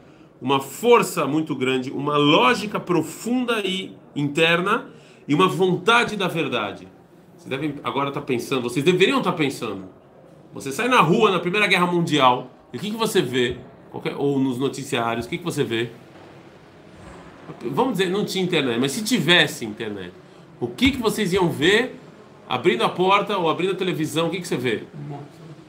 uma 0.41 0.61
força 0.61 1.27
muito 1.27 1.55
grande, 1.55 1.91
uma 1.91 2.17
lógica 2.17 2.79
profunda 2.79 3.61
e 3.65 3.93
interna 4.15 4.87
e 5.27 5.35
uma 5.35 5.49
vontade 5.49 6.17
da 6.17 6.29
verdade. 6.29 6.89
Vocês 7.44 7.50
devem 7.50 7.76
agora 7.84 8.08
estar 8.08 8.22
pensando, 8.22 8.62
vocês 8.62 8.86
deveriam 8.86 9.18
estar 9.18 9.34
pensando. 9.34 9.90
Você 10.54 10.72
sai 10.72 10.88
na 10.88 11.02
rua 11.02 11.30
na 11.30 11.40
Primeira 11.40 11.68
Guerra 11.68 11.86
Mundial, 11.86 12.50
e 12.72 12.78
o 12.78 12.80
que, 12.80 12.90
que 12.90 12.96
você 12.96 13.22
vê? 13.22 13.58
Qualquer, 13.92 14.16
ou 14.16 14.40
nos 14.40 14.58
noticiários, 14.58 15.26
o 15.26 15.30
que, 15.30 15.38
que 15.38 15.44
você 15.44 15.62
vê? 15.62 15.90
Vamos 17.62 17.98
dizer, 17.98 18.10
não 18.10 18.24
tinha 18.24 18.42
internet, 18.42 18.80
mas 18.80 18.94
se 18.94 19.04
tivesse 19.04 19.66
internet, 19.66 20.14
o 20.58 20.68
que, 20.68 20.92
que 20.92 20.98
vocês 20.98 21.34
iam 21.34 21.50
ver 21.50 22.00
abrindo 22.48 22.82
a 22.86 22.90
porta 22.90 23.38
ou 23.38 23.50
abrindo 23.50 23.74
a 23.74 23.76
televisão? 23.76 24.28
O 24.28 24.30
que, 24.30 24.40
que 24.40 24.48
você 24.48 24.56
vê? 24.56 24.84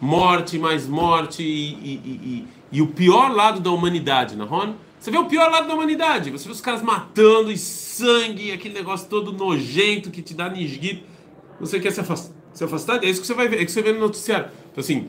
Morte, 0.00 0.58
mais 0.60 0.86
morte 0.86 1.42
e, 1.42 1.72
e, 1.72 1.90
e, 2.06 2.48
e 2.70 2.82
o 2.82 2.86
pior 2.86 3.34
lado 3.34 3.58
da 3.58 3.72
humanidade, 3.72 4.36
não 4.36 4.62
é? 4.62 4.74
Você 5.00 5.10
vê 5.10 5.18
o 5.18 5.24
pior 5.24 5.50
lado 5.50 5.66
da 5.66 5.74
humanidade. 5.74 6.30
Você 6.30 6.46
vê 6.46 6.52
os 6.52 6.60
caras 6.60 6.82
matando 6.82 7.50
e 7.50 7.58
sangue, 7.58 8.52
aquele 8.52 8.74
negócio 8.74 9.08
todo 9.08 9.32
nojento 9.32 10.10
que 10.10 10.22
te 10.22 10.34
dá 10.34 10.48
nisguito. 10.48 11.13
Você 11.60 11.80
quer 11.80 11.92
se 11.92 12.00
afastar, 12.00 12.34
se 12.52 12.64
afastar? 12.64 13.04
É 13.04 13.08
isso 13.08 13.20
que 13.20 13.26
você 13.26 13.34
vai 13.34 13.48
ver, 13.48 13.60
é 13.60 13.64
que 13.64 13.70
você 13.72 13.82
vê 13.82 13.92
no 13.92 14.00
noticiário. 14.00 14.48
Então, 14.70 14.80
assim, 14.80 15.08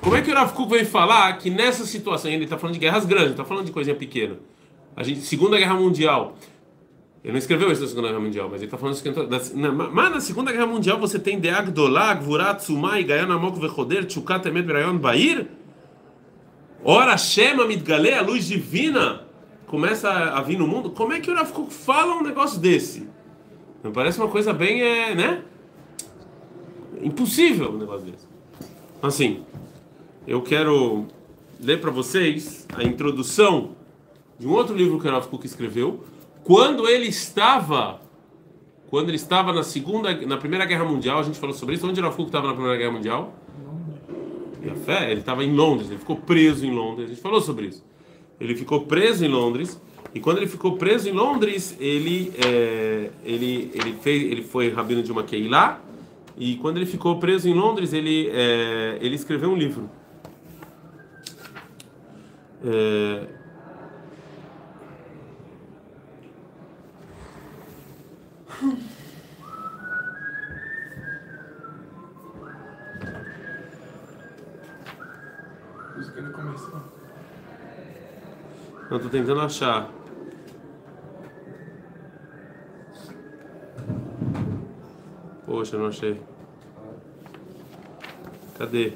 como 0.00 0.16
é 0.16 0.22
que 0.22 0.30
o 0.30 0.34
Rav 0.34 0.52
Kuk 0.52 0.70
vem 0.70 0.84
falar 0.84 1.32
que 1.38 1.50
nessa 1.50 1.84
situação, 1.86 2.30
ele 2.30 2.44
está 2.44 2.58
falando 2.58 2.74
de 2.74 2.80
guerras 2.80 3.04
grandes, 3.06 3.30
está 3.30 3.44
falando 3.44 3.66
de 3.66 3.72
coisinha 3.72 3.96
pequena. 3.96 4.36
A 4.94 5.02
gente, 5.02 5.20
Segunda 5.20 5.58
Guerra 5.58 5.74
Mundial. 5.74 6.36
Ele 7.24 7.32
não 7.32 7.38
escreveu 7.38 7.72
isso 7.72 7.82
na 7.82 7.88
Segunda 7.88 8.08
Guerra 8.08 8.20
Mundial, 8.20 8.48
mas 8.48 8.62
ele 8.62 8.66
está 8.66 8.78
falando 8.78 8.94
isso. 8.94 9.56
Na, 9.56 9.72
mas 9.72 10.10
na 10.12 10.20
Segunda 10.20 10.52
Guerra 10.52 10.66
Mundial 10.66 10.98
você 10.98 11.18
tem 11.18 11.40
Deag 11.40 11.72
Dolá, 11.72 12.14
Gvurat, 12.14 12.60
Sumai, 12.60 13.02
Gayana 13.02 13.36
Mok 13.36 13.58
Vechoder, 13.58 14.04
Tchukat, 14.04 14.46
Emet, 14.46 14.64
Berayon, 14.64 14.96
Bair. 14.96 15.48
Ora, 16.84 17.18
Shema, 17.18 17.66
Midgale, 17.66 18.12
a 18.12 18.22
luz 18.22 18.46
divina 18.46 19.26
começa 19.66 20.08
a 20.08 20.40
vir 20.40 20.56
no 20.56 20.68
mundo. 20.68 20.90
Como 20.90 21.12
é 21.12 21.20
que 21.20 21.30
o 21.30 21.34
Rav 21.34 21.50
Kuk 21.50 21.72
fala 21.72 22.14
um 22.14 22.22
negócio 22.22 22.60
desse? 22.60 23.08
Não 23.82 23.90
parece 23.90 24.18
uma 24.18 24.28
coisa 24.28 24.52
bem, 24.52 24.82
é, 24.82 25.14
né? 25.14 25.42
Impossível 27.02 27.70
um 27.72 27.78
negócio 27.78 28.06
desse. 28.06 28.26
Assim, 29.02 29.44
eu 30.26 30.42
quero 30.42 31.06
ler 31.60 31.80
para 31.80 31.90
vocês 31.90 32.66
a 32.74 32.82
introdução 32.82 33.70
de 34.38 34.46
um 34.46 34.52
outro 34.52 34.74
livro 34.76 34.98
que 34.98 35.06
o 35.06 35.10
Rav 35.10 35.26
Kuk 35.28 35.46
escreveu, 35.46 36.04
quando 36.44 36.88
ele 36.88 37.06
estava 37.06 38.00
quando 38.88 39.08
ele 39.08 39.16
estava 39.16 39.52
na 39.52 39.64
segunda 39.64 40.14
na 40.26 40.36
primeira 40.36 40.64
guerra 40.64 40.84
mundial, 40.84 41.18
a 41.18 41.22
gente 41.22 41.38
falou 41.38 41.54
sobre 41.54 41.74
isso, 41.74 41.86
onde 41.86 42.00
Rav 42.00 42.14
Kuk 42.14 42.28
estava 42.28 42.46
na 42.46 42.54
primeira 42.54 42.78
guerra 42.78 42.92
mundial? 42.92 43.34
E 44.62 44.70
a 44.70 44.74
fé, 44.74 45.10
ele 45.10 45.20
estava 45.20 45.44
em 45.44 45.54
Londres, 45.54 45.88
ele 45.90 45.98
ficou 45.98 46.16
preso 46.16 46.64
em 46.64 46.72
Londres, 46.72 47.06
a 47.06 47.08
gente 47.08 47.20
falou 47.20 47.40
sobre 47.40 47.66
isso. 47.66 47.84
Ele 48.40 48.54
ficou 48.54 48.82
preso 48.82 49.24
em 49.24 49.28
Londres, 49.28 49.80
e 50.14 50.20
quando 50.20 50.38
ele 50.38 50.46
ficou 50.46 50.76
preso 50.76 51.08
em 51.08 51.12
Londres, 51.12 51.76
ele 51.78 52.32
é, 52.44 53.10
ele 53.24 53.70
ele 53.74 53.92
fez 54.00 54.30
ele 54.30 54.42
foi 54.42 54.70
rabino 54.70 55.02
de 55.02 55.12
uma 55.12 55.22
Keilah, 55.22 55.80
e 56.36 56.56
quando 56.56 56.76
ele 56.76 56.86
ficou 56.86 57.18
preso 57.18 57.48
em 57.48 57.54
Londres, 57.54 57.92
ele, 57.92 58.28
é, 58.30 58.98
ele 59.00 59.14
escreveu 59.14 59.50
um 59.50 59.56
livro. 59.56 59.90
É. 62.64 63.26
Não, 78.90 79.00
tô 79.00 79.08
tentando 79.08 79.40
achar. 79.40 79.95
Poxa, 85.66 85.78
não 85.78 85.86
achei. 85.88 86.22
Cadê? 88.56 88.92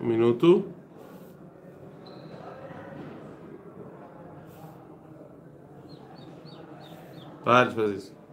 Um 0.00 0.06
minuto. 0.06 0.68
Para 7.42 7.68
de 7.68 7.74
fazer 7.74 7.94
isso. 7.96 8.25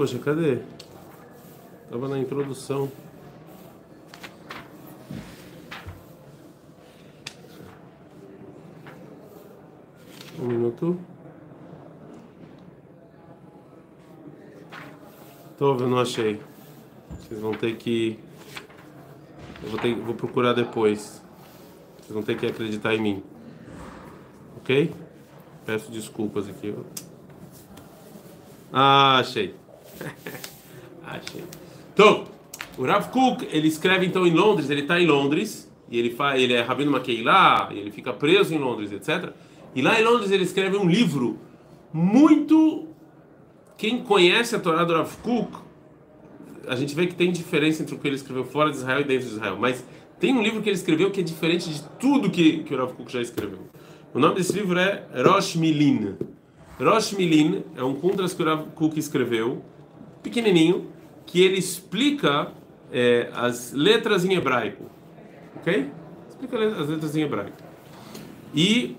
Poxa, 0.00 0.18
cadê? 0.18 0.60
Tava 1.90 2.08
na 2.08 2.18
introdução. 2.18 2.90
Um 10.38 10.46
minuto. 10.46 10.98
Tô, 15.58 15.76
eu 15.76 15.86
não 15.86 15.98
achei. 15.98 16.40
Vocês 17.10 17.38
vão 17.38 17.52
ter 17.52 17.76
que. 17.76 18.18
Eu 19.62 19.68
vou, 19.68 19.78
ter, 19.80 19.94
vou 19.96 20.14
procurar 20.14 20.54
depois. 20.54 21.22
Vocês 21.98 22.12
vão 22.12 22.22
ter 22.22 22.38
que 22.38 22.46
acreditar 22.46 22.94
em 22.94 23.02
mim. 23.02 23.22
Ok? 24.56 24.94
Peço 25.66 25.92
desculpas 25.92 26.48
aqui. 26.48 26.74
Ah, 28.72 29.18
achei. 29.18 29.54
achei. 31.04 31.44
Então, 31.92 32.24
o 32.78 32.84
Rav 32.84 33.10
Kuk, 33.10 33.46
ele 33.50 33.68
escreve 33.68 34.06
então 34.06 34.26
em 34.26 34.32
Londres, 34.32 34.70
ele 34.70 34.82
está 34.82 35.00
em 35.00 35.06
Londres, 35.06 35.70
e 35.90 35.98
ele, 35.98 36.10
faz, 36.10 36.40
ele 36.40 36.54
é 36.54 36.62
Rabino 36.62 36.90
Makeilah, 36.90 37.70
e 37.72 37.78
ele 37.78 37.90
fica 37.90 38.12
preso 38.12 38.54
em 38.54 38.58
Londres, 38.58 38.92
etc. 38.92 39.32
E 39.74 39.82
lá 39.82 40.00
em 40.00 40.04
Londres 40.04 40.30
ele 40.30 40.44
escreve 40.44 40.76
um 40.76 40.88
livro 40.88 41.38
muito. 41.92 42.86
Quem 43.76 44.02
conhece 44.02 44.54
a 44.54 44.60
Torá 44.60 44.84
do 44.84 44.94
Rav 44.94 45.10
Kuk, 45.22 45.56
a 46.68 46.76
gente 46.76 46.94
vê 46.94 47.06
que 47.06 47.14
tem 47.14 47.32
diferença 47.32 47.82
entre 47.82 47.94
o 47.94 47.98
que 47.98 48.06
ele 48.06 48.16
escreveu 48.16 48.44
fora 48.44 48.70
de 48.70 48.76
Israel 48.76 49.00
e 49.00 49.04
dentro 49.04 49.26
de 49.26 49.34
Israel. 49.34 49.56
Mas 49.58 49.84
tem 50.18 50.34
um 50.34 50.42
livro 50.42 50.60
que 50.60 50.68
ele 50.68 50.76
escreveu 50.76 51.10
que 51.10 51.20
é 51.20 51.22
diferente 51.22 51.68
de 51.70 51.82
tudo 51.98 52.30
que, 52.30 52.62
que 52.62 52.74
o 52.74 52.78
Rav 52.78 52.92
Kuk 52.92 53.10
já 53.10 53.20
escreveu. 53.20 53.60
O 54.12 54.18
nome 54.18 54.34
desse 54.36 54.52
livro 54.52 54.78
é 54.78 55.06
Rosh 55.24 55.56
Milin. 55.56 56.16
Rosh 56.78 57.12
Milin 57.12 57.62
é 57.76 57.82
um 57.82 57.94
contras 57.94 58.34
que 58.34 58.42
o 58.42 58.46
Rav 58.46 58.66
Kuk 58.74 58.98
escreveu, 58.98 59.64
pequenininho, 60.22 60.88
que 61.26 61.40
ele 61.40 61.58
explica 61.58 62.52
é, 62.92 63.30
as 63.32 63.72
letras 63.72 64.24
em 64.24 64.34
hebraico, 64.34 64.84
ok? 65.56 65.90
Explica 66.28 66.58
as 66.58 66.88
letras 66.88 67.16
em 67.16 67.22
hebraico. 67.22 67.56
E 68.54 68.96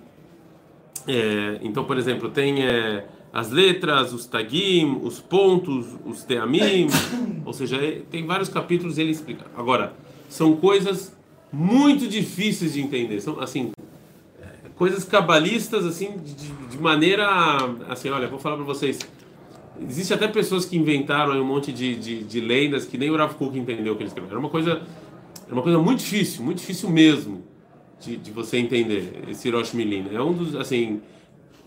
é, 1.07 1.59
então, 1.61 1.83
por 1.83 1.97
exemplo, 1.97 2.29
tem 2.29 2.63
é, 2.63 3.05
as 3.33 3.49
letras, 3.51 4.13
os 4.13 4.25
tagim, 4.25 4.99
os 5.03 5.19
pontos, 5.19 5.87
os 6.05 6.23
teamim, 6.23 6.87
ou 7.45 7.53
seja, 7.53 7.77
é, 7.77 8.01
tem 8.09 8.25
vários 8.25 8.49
capítulos 8.49 8.97
ele 8.97 9.11
explica. 9.11 9.45
Agora, 9.55 9.93
são 10.29 10.55
coisas 10.55 11.15
muito 11.51 12.07
difíceis 12.07 12.73
de 12.73 12.81
entender, 12.81 13.19
são 13.19 13.39
assim 13.39 13.71
coisas 14.81 15.03
cabalistas 15.03 15.85
assim 15.85 16.17
de, 16.17 16.33
de 16.33 16.77
maneira 16.79 17.27
assim, 17.87 18.09
olha, 18.09 18.27
vou 18.27 18.39
falar 18.39 18.55
para 18.55 18.65
vocês. 18.65 18.97
Existe 19.87 20.13
até 20.13 20.27
pessoas 20.27 20.65
que 20.65 20.77
inventaram 20.77 21.33
um 21.41 21.45
monte 21.45 21.71
de, 21.71 21.95
de, 21.95 22.23
de 22.23 22.39
lendas 22.39 22.85
que 22.85 22.97
nem 22.97 23.09
o 23.09 23.17
Rav 23.17 23.35
Kuk 23.35 23.57
entendeu 23.57 23.93
o 23.93 23.95
que 23.95 24.03
ele 24.03 24.09
escreveu. 24.09 24.31
Era 24.31 24.39
uma 24.39 24.49
coisa, 24.49 24.81
era 25.45 25.53
uma 25.53 25.63
coisa 25.63 25.77
muito 25.79 25.99
difícil, 25.99 26.43
muito 26.43 26.59
difícil 26.59 26.89
mesmo 26.89 27.43
de, 27.99 28.17
de 28.17 28.31
você 28.31 28.57
entender 28.57 29.23
esse 29.29 29.47
Hirosh 29.47 29.73
Milin. 29.73 30.07
É 30.13 30.21
um 30.21 30.33
dos, 30.33 30.55
assim, 30.55 31.01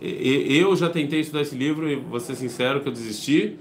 eu 0.01 0.75
já 0.77 0.91
tentei 0.91 1.21
estudar 1.21 1.43
esse 1.43 1.55
livro 1.55 1.91
e 1.91 1.97
vou 1.97 2.21
ser 2.21 2.35
sincero 2.35 2.81
que 2.81 2.89
eu 2.89 2.93
desisti. 2.93 3.57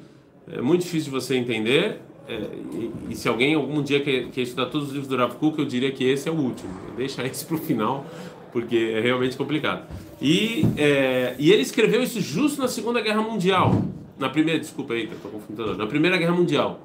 É 0.51 0.61
muito 0.61 0.81
difícil 0.81 1.05
de 1.05 1.11
você 1.11 1.35
entender. 1.35 1.99
É, 2.27 2.33
e, 2.73 2.91
e, 3.11 3.15
se 3.15 3.27
alguém 3.27 3.53
algum 3.53 3.81
dia 3.81 3.99
quer, 3.99 4.29
quer, 4.29 4.41
estudar 4.41 4.67
todos 4.67 4.87
os 4.87 4.93
livros 4.93 5.09
do 5.09 5.17
Rav 5.17 5.35
Kuk, 5.35 5.59
eu 5.59 5.65
diria 5.65 5.91
que 5.91 6.03
esse 6.05 6.27
é 6.29 6.31
o 6.31 6.35
último. 6.35 6.71
Deixa 6.95 7.25
esse 7.25 7.45
para 7.45 7.55
o 7.55 7.59
final, 7.59 8.05
porque 8.51 8.93
é 8.95 9.01
realmente 9.01 9.35
complicado. 9.35 9.85
E, 10.21 10.65
é, 10.77 11.35
e 11.37 11.51
ele 11.51 11.61
escreveu 11.61 12.01
isso 12.01 12.21
justo 12.21 12.61
na 12.61 12.67
Segunda 12.67 13.01
Guerra 13.01 13.21
Mundial 13.21 13.83
Na 14.18 14.28
primeira, 14.28 14.58
desculpa 14.58 14.94
aí, 14.94 15.04
estou 15.04 15.30
confundindo. 15.30 15.76
Na 15.76 15.86
Primeira 15.86 16.16
Guerra 16.16 16.32
Mundial. 16.32 16.80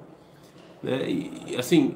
Né? 0.82 1.10
E, 1.10 1.56
assim, 1.58 1.96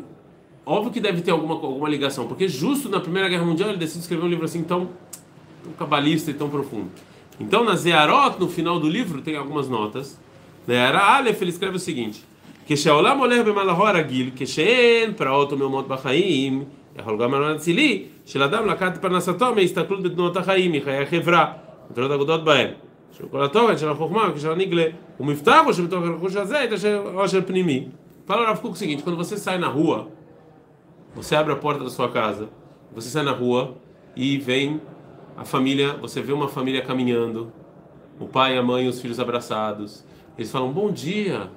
óbvio 0.65 0.91
que 0.91 1.00
deve 1.00 1.22
ter 1.22 1.32
alguma, 1.32 1.53
alguma 1.53 1.89
ligação, 1.89 2.27
porque 2.27 2.48
justo 2.48 2.89
na 2.89 3.00
Primeira 3.00 3.29
Guerra 3.29 3.46
Mundial 3.46 3.70
ele 3.70 3.77
decide 3.77 4.00
escrever 4.00 4.24
um 4.24 4.29
livro 4.29 4.46
assim 4.46 4.63
tão, 4.63 4.89
tão 5.63 5.74
cabalista 5.74 6.32
e 6.32 6.34
tão 6.34 6.50
profundo. 6.50 6.89
Então, 7.39 7.63
na 7.63 7.75
Zearot, 7.75 8.39
no 8.39 8.50
final 8.50 8.79
do 8.79 8.89
livro, 8.89 9.22
tem 9.22 9.36
algumas 9.36 9.70
notas. 9.70 10.20
Era 10.67 11.00
Aleph, 11.00 11.41
ele 11.41 11.51
escreve 11.51 11.77
o 11.77 11.79
seguinte: 11.79 12.24
כשהעולם 12.67 13.17
הולך 13.17 13.48
במהלכו 13.48 13.88
הרגיל, 13.88 14.29
כשאין 14.36 15.13
פרעות 15.13 15.53
ומהומות 15.53 15.88
בחיים, 15.88 16.63
יכול 17.00 17.24
גם 17.24 17.34
על 17.34 17.56
אצילי, 17.56 18.03
של 18.25 18.44
אדם 18.44 18.67
לקחת 18.67 19.01
פרנסתו 19.01 19.56
מהסתכלות 19.56 20.03
בתנועות 20.03 20.38
החיים, 20.38 20.72
מחיי 20.72 20.98
החברה, 20.98 21.53
בתנועות 21.91 22.12
הגדולות 22.12 22.44
בהם. 22.44 22.70
של 23.12 23.27
כל 23.27 23.44
התוכן 23.44 23.77
של 23.77 23.89
החוכמה 23.89 24.29
וכשל 24.32 24.51
הנגלה, 24.51 24.86
הוא 25.17 25.27
מבטח 25.27 25.62
או 25.65 25.74
שבתוך 25.74 26.03
הרכוש 26.03 26.36
הזה 26.36 26.63
את 26.63 26.72
אשר 26.72 27.41
פנימי. 27.46 27.88
Fala 28.27 28.46
Rav 28.48 28.60
Kuk 28.62 28.74
o 28.74 28.75
seguinte: 28.75 29.03
quando 29.03 29.15
você 29.15 29.38
sai 29.38 29.58
na 29.58 29.70
rua, 29.70 30.10
você 31.15 31.34
abre 31.34 31.53
a 31.53 31.56
porta 31.56 31.82
da 31.84 31.89
sua 31.89 32.10
casa, 32.12 32.50
você 32.94 33.10
sai 33.10 33.24
na 33.24 33.32
rua 33.32 33.75
e 34.15 34.38
vem 34.38 34.82
a 35.38 35.46
família, 35.46 35.94
você 35.94 36.22
vê 36.22 36.34
uma 36.34 36.50
família 36.50 36.82
caminhando, 36.82 37.53
o 38.20 38.27
pai, 38.27 38.58
a 38.58 38.63
mãe 38.63 38.86
e 38.86 38.89
os 38.89 39.00
filhos 39.00 39.20
abraçados. 39.20 40.03
Eles 40.38 40.51
falam 40.51 40.72
bom 40.74 40.91
dia. 40.91 41.50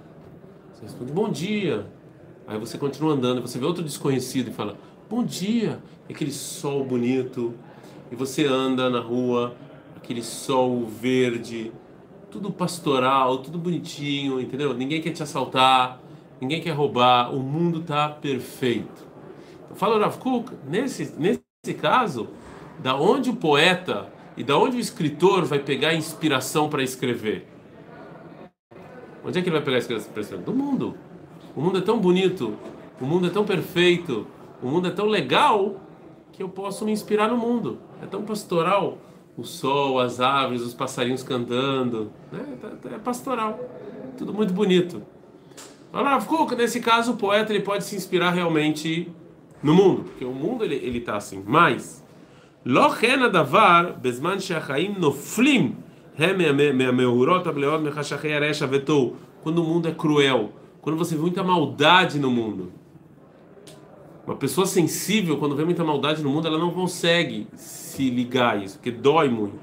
Você 0.72 0.82
responde 0.82 1.12
bom 1.12 1.28
dia. 1.28 1.86
Aí 2.46 2.58
você 2.58 2.78
continua 2.78 3.14
andando, 3.14 3.42
você 3.42 3.58
vê 3.58 3.66
outro 3.66 3.82
desconhecido 3.82 4.48
e 4.48 4.52
fala 4.52 4.76
bom 5.08 5.24
dia. 5.24 5.80
E 6.08 6.12
aquele 6.12 6.30
sol 6.30 6.84
bonito. 6.84 7.52
E 8.12 8.14
você 8.14 8.46
anda 8.46 8.88
na 8.88 9.00
rua, 9.00 9.54
aquele 10.05 10.21
sol 10.21 10.85
verde, 10.85 11.71
tudo 12.29 12.51
pastoral, 12.51 13.39
tudo 13.39 13.57
bonitinho, 13.57 14.39
entendeu? 14.39 14.71
Ninguém 14.73 15.01
quer 15.01 15.11
te 15.11 15.23
assaltar, 15.23 15.99
ninguém 16.39 16.61
quer 16.61 16.71
roubar, 16.71 17.33
o 17.33 17.39
mundo 17.39 17.79
está 17.79 18.07
perfeito. 18.09 19.05
Fala 19.73 19.99
Rav 19.99 20.17
Kuk, 20.19 20.51
nesse, 20.67 21.11
nesse 21.17 21.41
caso, 21.81 22.29
da 22.79 22.95
onde 22.95 23.31
o 23.31 23.35
poeta 23.35 24.13
e 24.37 24.43
da 24.43 24.55
onde 24.57 24.77
o 24.77 24.79
escritor 24.79 25.43
vai 25.43 25.59
pegar 25.59 25.93
inspiração 25.95 26.69
para 26.69 26.83
escrever? 26.83 27.47
Onde 29.25 29.39
é 29.39 29.41
que 29.41 29.49
ele 29.49 29.55
vai 29.55 29.65
pegar 29.65 29.77
a 29.77 29.97
inspiração? 29.97 30.39
Do 30.39 30.53
mundo. 30.53 30.95
O 31.55 31.61
mundo 31.61 31.79
é 31.79 31.81
tão 31.81 31.99
bonito, 31.99 32.55
o 33.01 33.05
mundo 33.05 33.25
é 33.27 33.29
tão 33.31 33.43
perfeito, 33.43 34.27
o 34.61 34.67
mundo 34.67 34.87
é 34.87 34.91
tão 34.91 35.07
legal 35.07 35.81
que 36.31 36.43
eu 36.43 36.49
posso 36.49 36.85
me 36.85 36.91
inspirar 36.91 37.27
no 37.27 37.37
mundo. 37.37 37.79
É 38.03 38.05
tão 38.05 38.23
pastoral 38.23 38.99
o 39.37 39.43
sol, 39.43 39.99
as 39.99 40.19
árvores, 40.19 40.61
os 40.61 40.73
passarinhos 40.73 41.23
cantando, 41.23 42.11
né? 42.31 42.57
Tá, 42.61 42.69
tá, 42.81 42.95
é 42.95 42.99
pastoral, 42.99 43.59
tudo 44.17 44.33
muito 44.33 44.53
bonito. 44.53 45.01
olha 45.91 46.19
Kuk, 46.21 46.55
nesse 46.55 46.79
caso, 46.79 47.13
o 47.13 47.17
poeta 47.17 47.51
ele 47.53 47.63
pode 47.63 47.83
se 47.83 47.95
inspirar 47.95 48.31
realmente 48.31 49.11
no 49.61 49.73
mundo, 49.73 50.03
porque 50.03 50.23
o 50.25 50.31
mundo 50.31 50.63
ele 50.63 50.75
ele 50.75 50.99
está 50.99 51.17
assim. 51.17 51.43
Mas 51.45 52.03
Lochen 52.65 53.29
davar 53.31 53.93
bezman 53.93 54.39
shachaim 54.39 54.95
noflim 54.97 55.75
quando 59.43 59.57
o 59.59 59.63
mundo 59.63 59.87
é 59.87 59.91
cruel, 59.91 60.53
quando 60.81 60.97
você 60.97 61.15
vê 61.15 61.21
muita 61.21 61.43
maldade 61.43 62.17
no 62.17 62.31
mundo, 62.31 62.71
Uma 64.26 64.36
pessoa 64.36 64.66
sensível, 64.66 65.38
quando 65.38 65.56
vê 65.56 65.64
muita 65.64 65.82
maldade 65.82 66.22
no 66.22 66.30
mundo, 66.30 66.46
ela 66.46 66.58
não 66.58 66.70
consegue 66.70 67.48
se 67.54 68.10
ligar 68.10 68.56
a 68.56 68.64
isso, 68.64 68.76
porque 68.76 68.90
dói 68.90 69.28
muito. 69.28 69.58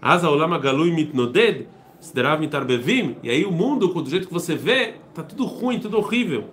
Asa 0.00 0.30
olama 0.30 0.58
galui 0.58 0.92
mitnoded, 0.92 1.66
sderav 2.00 2.38
mitarbevim, 2.38 3.16
e 3.22 3.30
aí 3.30 3.44
o 3.44 3.50
mundo, 3.50 3.88
do 3.88 4.10
jeito 4.10 4.28
que 4.28 4.32
você 4.32 4.54
vê, 4.54 4.94
tá 5.14 5.22
tudo 5.22 5.44
ruim, 5.44 5.78
tudo 5.80 5.96
horrível. 5.96 6.44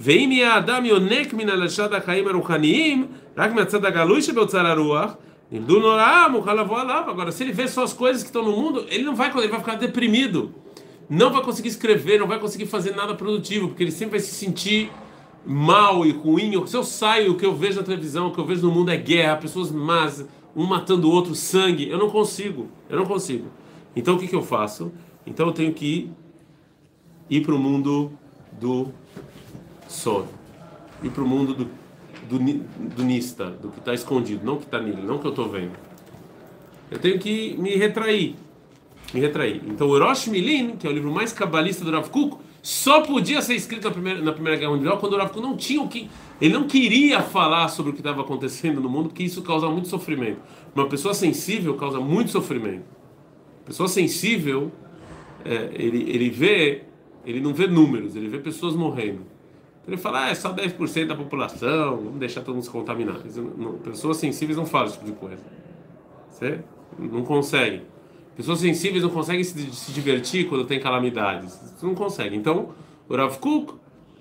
ואם 0.00 0.32
יהיה 0.32 0.54
האדם 0.54 0.84
יונק 0.84 1.34
מן 1.34 1.48
הלשד 1.48 1.92
החיים 1.94 2.28
הרוחניים, 2.28 3.06
רק 3.36 3.52
מהצד 3.52 3.84
הגלוי 3.84 4.22
שבאוצר 4.22 4.66
הרוח, 4.66 5.14
נמדו 5.52 5.78
נוראה, 5.78 6.28
מוכן 6.28 6.56
לבוא 6.56 6.80
עליו. 6.80 7.02
Agora, 7.06 7.30
se 7.30 7.44
ele 7.44 7.52
vê 7.52 7.68
só 7.68 7.84
as 7.84 7.92
coisas 7.92 8.22
que 8.22 8.28
estão 8.28 8.42
no 8.42 8.56
mundo, 8.56 8.84
ele 8.88 9.04
não 9.04 9.14
vai, 9.14 9.30
ele 9.36 9.48
vai 9.48 9.60
ficar 9.60 9.76
deprimido. 9.76 10.52
Não 11.08 11.30
vai 11.30 11.42
conseguir 11.42 11.68
escrever, 11.68 12.18
não 12.18 12.26
vai 12.26 12.38
conseguir 12.40 12.66
fazer 12.66 12.96
nada 12.96 13.14
produtivo, 13.14 13.68
porque 13.68 13.82
ele 13.84 13.92
sempre 13.92 14.12
vai 14.12 14.20
se 14.20 14.34
sentir 14.34 14.90
mal 15.47 16.05
e 16.05 16.11
ruim. 16.11 16.51
Se 16.67 16.75
eu 16.75 16.83
saio, 16.83 17.31
o 17.31 17.35
que 17.37 17.45
eu 17.45 17.55
vejo 17.55 17.77
na 17.77 17.83
televisão, 17.83 18.27
o 18.27 18.31
que 18.31 18.39
eu 18.39 18.45
vejo 18.45 18.67
no 18.67 18.71
mundo 18.71 18.91
é 18.91 18.97
guerra, 18.97 19.37
pessoas 19.37 19.71
más, 19.71 20.25
um 20.55 20.65
matando 20.65 21.09
o 21.09 21.11
outro, 21.11 21.33
sangue. 21.33 21.89
Eu 21.89 21.97
não 21.97 22.09
consigo, 22.09 22.67
eu 22.89 22.97
não 22.97 23.05
consigo. 23.05 23.47
Então 23.95 24.15
o 24.15 24.19
que, 24.19 24.27
que 24.27 24.35
eu 24.35 24.43
faço? 24.43 24.91
Então 25.25 25.47
eu 25.47 25.53
tenho 25.53 25.73
que 25.73 26.11
ir 27.29 27.41
para 27.41 27.55
o 27.55 27.59
mundo 27.59 28.11
do 28.51 28.87
só 29.87 30.25
e 31.01 31.09
para 31.09 31.23
o 31.23 31.27
mundo 31.27 31.53
do, 31.53 31.65
do, 32.29 32.39
do 32.95 33.03
Nista, 33.03 33.45
do 33.49 33.69
que 33.69 33.79
está 33.79 33.93
escondido, 33.93 34.45
não 34.45 34.57
que 34.57 34.65
está 34.65 34.81
nele, 34.81 35.01
não 35.01 35.17
que 35.17 35.25
eu 35.25 35.31
estou 35.31 35.47
vendo. 35.47 35.73
Eu 36.89 36.99
tenho 36.99 37.19
que 37.19 37.55
me 37.57 37.75
retrair. 37.75 38.35
Me 39.13 39.19
retrair. 39.19 39.61
Então, 39.67 39.87
o 39.87 39.99
Rosh 39.99 40.27
Milin, 40.27 40.75
que 40.77 40.87
é 40.87 40.89
o 40.89 40.93
livro 40.93 41.11
mais 41.11 41.31
cabalista 41.31 41.85
do 41.85 41.91
Rav 41.91 42.09
Kuk, 42.09 42.37
só 42.67 42.99
podia 42.99 43.41
ser 43.41 43.55
escrito 43.55 43.85
na 43.85 43.91
Primeira, 43.91 44.21
na 44.21 44.33
primeira 44.33 44.59
Guerra 44.59 44.71
Mundial 44.73 44.97
quando 44.97 45.13
o 45.13 45.17
Rav 45.17 45.33
não 45.37 45.55
tinha 45.55 45.81
o 45.81 45.87
que. 45.87 46.09
Ele 46.41 46.53
não 46.53 46.67
queria 46.67 47.21
falar 47.21 47.69
sobre 47.69 47.91
o 47.91 47.93
que 47.93 48.01
estava 48.01 48.19
acontecendo 48.19 48.81
no 48.81 48.89
mundo, 48.89 49.07
porque 49.07 49.23
isso 49.23 49.41
causa 49.41 49.69
muito 49.69 49.87
sofrimento. 49.87 50.41
Uma 50.75 50.85
pessoa 50.85 51.13
sensível 51.13 51.75
causa 51.75 52.01
muito 52.01 52.29
sofrimento. 52.29 52.83
Pessoa 53.63 53.87
sensível, 53.87 54.69
é, 55.45 55.69
ele, 55.75 56.11
ele 56.11 56.29
vê, 56.29 56.83
ele 57.25 57.39
não 57.39 57.53
vê 57.53 57.67
números, 57.67 58.17
ele 58.17 58.27
vê 58.27 58.37
pessoas 58.37 58.75
morrendo. 58.75 59.21
Ele 59.87 59.95
fala, 59.95 60.25
ah, 60.25 60.29
é 60.29 60.35
só 60.35 60.53
10% 60.53 61.07
da 61.07 61.15
população, 61.15 61.95
vamos 61.95 62.19
deixar 62.19 62.41
todo 62.41 62.55
mundo 62.55 62.65
se 62.65 62.69
contaminar. 62.69 63.21
Pessoas 63.81 64.17
sensíveis 64.17 64.57
não 64.57 64.65
falam 64.65 64.87
esse 64.87 64.97
tipo 64.97 65.09
de 65.09 65.17
coisa. 65.17 65.41
Você 66.29 66.59
não 66.99 67.23
consegue. 67.23 67.83
Pessoas 68.37 68.59
sensíveis 68.59 69.01
não 69.01 69.09
conseguem 69.09 69.43
se, 69.43 69.59
se 69.71 69.91
divertir 69.91 70.47
quando 70.47 70.63
tem 70.63 70.79
calamidades. 70.79 71.59
Não 71.81 71.95
consegue. 71.95 72.35
Então, 72.35 72.69
o 73.09 73.15
Rav 73.15 73.37
Kuk, 73.39 73.73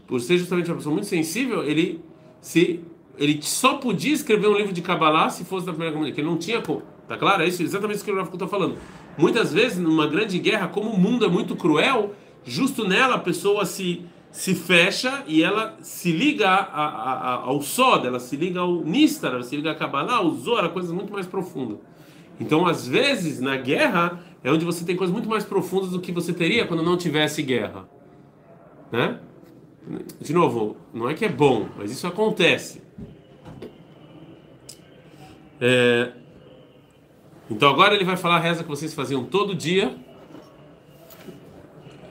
por 0.06 0.20
ser 0.22 0.38
justamente 0.38 0.70
uma 0.70 0.76
pessoa 0.76 0.94
muito 0.94 1.06
sensível, 1.06 1.62
ele 1.62 2.00
se 2.40 2.80
ele 3.18 3.40
só 3.42 3.74
podia 3.74 4.12
escrever 4.12 4.46
um 4.48 4.56
livro 4.56 4.72
de 4.72 4.82
Kabbalah 4.82 5.30
se 5.30 5.44
fosse 5.44 5.64
da 5.64 5.72
primeira 5.72 5.92
comunidade, 5.92 6.14
que 6.14 6.20
ele 6.20 6.28
não 6.28 6.38
tinha 6.38 6.62
como. 6.62 6.82
Tá 7.06 7.16
claro? 7.16 7.42
É 7.42 7.48
isso, 7.48 7.62
exatamente 7.62 7.96
isso 7.96 8.04
que 8.04 8.10
o 8.10 8.16
Rav 8.16 8.26
Kuk 8.26 8.36
está 8.36 8.48
falando. 8.48 8.76
Muitas 9.18 9.52
vezes, 9.52 9.78
numa 9.78 10.06
grande 10.06 10.38
guerra, 10.38 10.68
como 10.68 10.90
o 10.90 10.98
mundo 10.98 11.24
é 11.24 11.28
muito 11.28 11.54
cruel, 11.54 12.14
justo 12.44 12.88
nela 12.88 13.16
a 13.16 13.18
pessoa 13.18 13.66
se 13.66 14.02
se 14.36 14.54
fecha 14.54 15.24
e 15.26 15.42
ela 15.42 15.78
se 15.80 16.12
liga 16.12 16.46
a, 16.46 16.60
a, 16.60 17.12
a, 17.12 17.34
ao 17.44 17.62
Sod, 17.62 18.06
ela 18.06 18.20
se 18.20 18.36
liga 18.36 18.60
ao 18.60 18.84
Nistar, 18.84 19.32
ela 19.32 19.42
se 19.42 19.56
liga 19.56 19.70
a 19.70 19.74
Kabbalah, 19.74 20.16
ao 20.16 20.30
Zohar, 20.30 20.68
coisas 20.68 20.92
muito 20.92 21.10
mais 21.10 21.26
profundas. 21.26 21.78
Então, 22.38 22.66
às 22.66 22.86
vezes, 22.86 23.40
na 23.40 23.56
guerra, 23.56 24.20
é 24.44 24.50
onde 24.50 24.64
você 24.64 24.84
tem 24.84 24.96
coisas 24.96 25.12
muito 25.12 25.28
mais 25.28 25.44
profundas 25.44 25.90
do 25.90 26.00
que 26.00 26.12
você 26.12 26.32
teria 26.32 26.66
quando 26.66 26.82
não 26.82 26.96
tivesse 26.96 27.42
guerra. 27.42 27.88
Né? 28.92 29.18
De 30.20 30.32
novo, 30.32 30.76
não 30.92 31.08
é 31.08 31.14
que 31.14 31.24
é 31.24 31.28
bom, 31.28 31.68
mas 31.76 31.90
isso 31.90 32.06
acontece. 32.06 32.82
É... 35.60 36.12
Então, 37.50 37.70
agora 37.70 37.94
ele 37.94 38.04
vai 38.04 38.16
falar 38.16 38.36
a 38.36 38.40
reza 38.40 38.62
que 38.62 38.68
vocês 38.68 38.92
faziam 38.92 39.24
todo 39.24 39.54
dia 39.54 39.96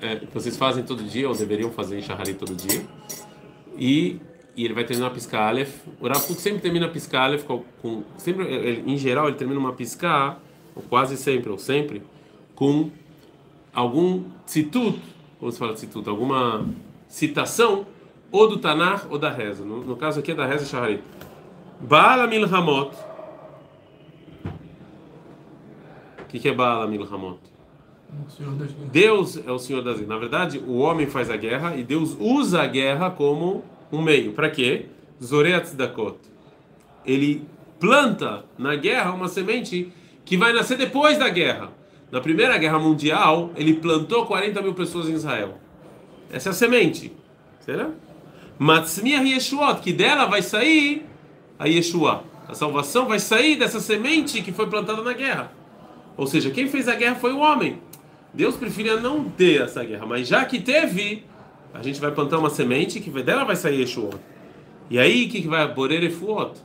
é, 0.06 0.22
vocês 0.34 0.56
fazem 0.56 0.84
todo 0.84 1.04
dia, 1.04 1.28
ou 1.28 1.36
deveriam 1.36 1.72
fazer 1.72 2.00
em 2.00 2.34
todo 2.34 2.54
dia. 2.54 2.86
E, 3.78 4.20
e 4.56 4.64
ele 4.64 4.74
vai 4.74 4.84
terminar 4.86 5.08
a 5.08 5.12
pisca 5.12 5.40
Aleph. 5.40 5.86
O 6.00 6.08
Rav 6.08 6.26
Kuk 6.26 6.40
sempre 6.40 6.62
termina 6.62 6.86
a 6.86 6.90
pisca 6.90 7.20
Aleph 7.20 7.44
com, 7.44 7.64
com 7.82 8.04
sempre, 8.18 8.46
ele, 8.46 8.84
em 8.92 8.98
geral, 8.98 9.28
ele 9.28 9.38
termina 9.38 9.60
uma 9.60 9.74
pisca, 9.74 10.38
ou 10.76 10.82
quase 10.84 11.18
sempre, 11.18 11.50
ou 11.50 11.58
sempre, 11.58 12.02
com 12.56 12.90
algum 13.74 14.24
tzitut, 14.46 15.00
como 15.40 15.52
se 15.52 15.60
fala 15.60 15.74
tzitut, 15.74 16.08
alguma 16.08 16.66
citação, 17.08 17.86
ou 18.32 18.48
do 18.48 18.58
Tanar 18.58 19.08
ou 19.10 19.20
da 19.20 19.30
reza. 19.30 19.64
No, 19.64 19.84
no 19.84 19.96
caso 19.96 20.20
aqui 20.20 20.32
é 20.32 20.36
da 20.36 20.46
reza 20.46 20.66
Shaharit. 20.66 21.04
Baala 21.80 22.28
Milhamot. 22.28 22.96
O 26.22 26.26
que, 26.28 26.40
que 26.40 26.50
é 26.50 26.54
Baala 26.54 26.88
Milhamot? 26.88 27.40
Deus 28.92 29.38
é 29.46 29.52
o 29.52 29.60
Senhor 29.60 29.82
das 29.82 29.96
guerras. 29.96 30.08
Na 30.08 30.18
verdade, 30.18 30.60
o 30.60 30.78
homem 30.78 31.08
faz 31.08 31.30
a 31.30 31.36
guerra 31.36 31.76
e 31.76 31.84
Deus 31.84 32.16
usa 32.20 32.62
a 32.62 32.68
guerra 32.68 33.10
como 33.12 33.64
um 33.96 34.02
meio. 34.02 34.34
Para 34.34 34.50
quê? 34.50 34.86
Zoreat 35.24 35.76
Dakot. 35.76 36.18
Ele 37.06 37.46
planta 37.80 38.46
na 38.58 38.76
guerra 38.76 39.12
uma 39.12 39.28
semente 39.28 39.92
que 40.24 40.38
vai 40.38 40.54
nascer 40.54 40.78
depois 40.78 41.18
da 41.18 41.30
guerra. 41.30 41.72
Na 42.12 42.22
Primeira 42.22 42.58
Guerra 42.58 42.80
Mundial, 42.80 43.52
ele 43.56 43.76
plantou 43.76 44.26
40 44.26 44.62
mil 44.62 44.74
pessoas 44.74 45.10
em 45.10 45.14
Israel. 45.14 45.60
Essa 46.32 46.50
é 46.50 46.52
a 46.52 46.54
semente. 46.54 47.12
Será? 47.60 47.90
Matzmiah 48.58 49.22
Yeshuot, 49.22 49.82
que 49.82 49.92
dela 49.92 50.26
vai 50.26 50.42
sair 50.42 51.06
a 51.60 51.68
Yeshua. 51.68 52.24
A 52.48 52.54
salvação 52.54 53.08
vai 53.08 53.20
sair 53.20 53.56
dessa 53.56 53.80
semente 53.80 54.42
que 54.42 54.52
foi 54.52 54.68
plantada 54.68 55.02
na 55.02 55.14
guerra. 55.14 55.52
Ou 56.16 56.28
seja, 56.28 56.52
quem 56.52 56.68
fez 56.68 56.88
a 56.88 56.96
guerra 56.96 57.16
foi 57.16 57.34
o 57.34 57.40
homem. 57.40 57.80
Deus 58.34 58.56
preferia 58.56 59.00
não 59.00 59.24
ter 59.26 59.62
essa 59.62 59.84
guerra, 59.84 60.06
mas 60.06 60.28
já 60.28 60.46
que 60.46 60.60
teve, 60.60 61.24
a 61.76 61.84
gente 61.84 62.00
vai 62.00 62.12
plantar 62.12 62.38
uma 62.40 62.50
semente 62.50 63.00
que 63.00 63.10
dela 63.22 63.44
vai 63.44 63.56
sair 63.56 63.82
Yeshua. 63.82 64.20
E 64.90 64.98
aí, 64.98 65.26
o 65.26 65.30
que, 65.30 65.42
que 65.42 65.48
vai? 65.48 65.72
Borerefuot. 65.74 66.62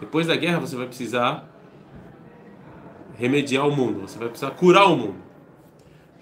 Depois 0.00 0.26
da 0.26 0.36
guerra, 0.36 0.60
você 0.60 0.76
vai 0.76 0.86
precisar 0.86 1.48
remediar 3.16 3.66
o 3.66 3.74
mundo, 3.74 4.00
você 4.02 4.18
vai 4.18 4.28
precisar 4.28 4.50
curar 4.52 4.86
o 4.86 4.96
mundo. 4.96 5.16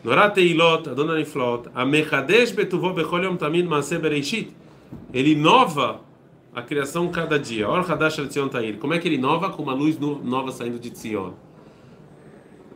Norateilot, 0.04 0.88
Niflot, 1.16 1.68
Amechadesh 1.74 2.50
Betuvó 2.52 2.92
Bechol 2.92 3.36
Tamid 3.36 3.66
Maaseh 3.68 3.98
Bereishit. 3.98 4.54
Ele 5.12 5.32
inova 5.32 6.00
a 6.54 6.60
criação 6.60 7.08
cada 7.08 7.38
dia. 7.38 7.68
Or 7.68 7.88
Hadash 7.88 8.16
Tzion 8.28 8.48
Ta'ir. 8.48 8.78
Como 8.78 8.92
é 8.92 8.98
que 8.98 9.08
ele 9.08 9.14
inova? 9.14 9.50
Com 9.50 9.62
uma 9.62 9.72
luz 9.72 9.98
no- 9.98 10.22
nova 10.22 10.50
saindo 10.50 10.78
de 10.78 10.90
Tzion. 10.90 11.32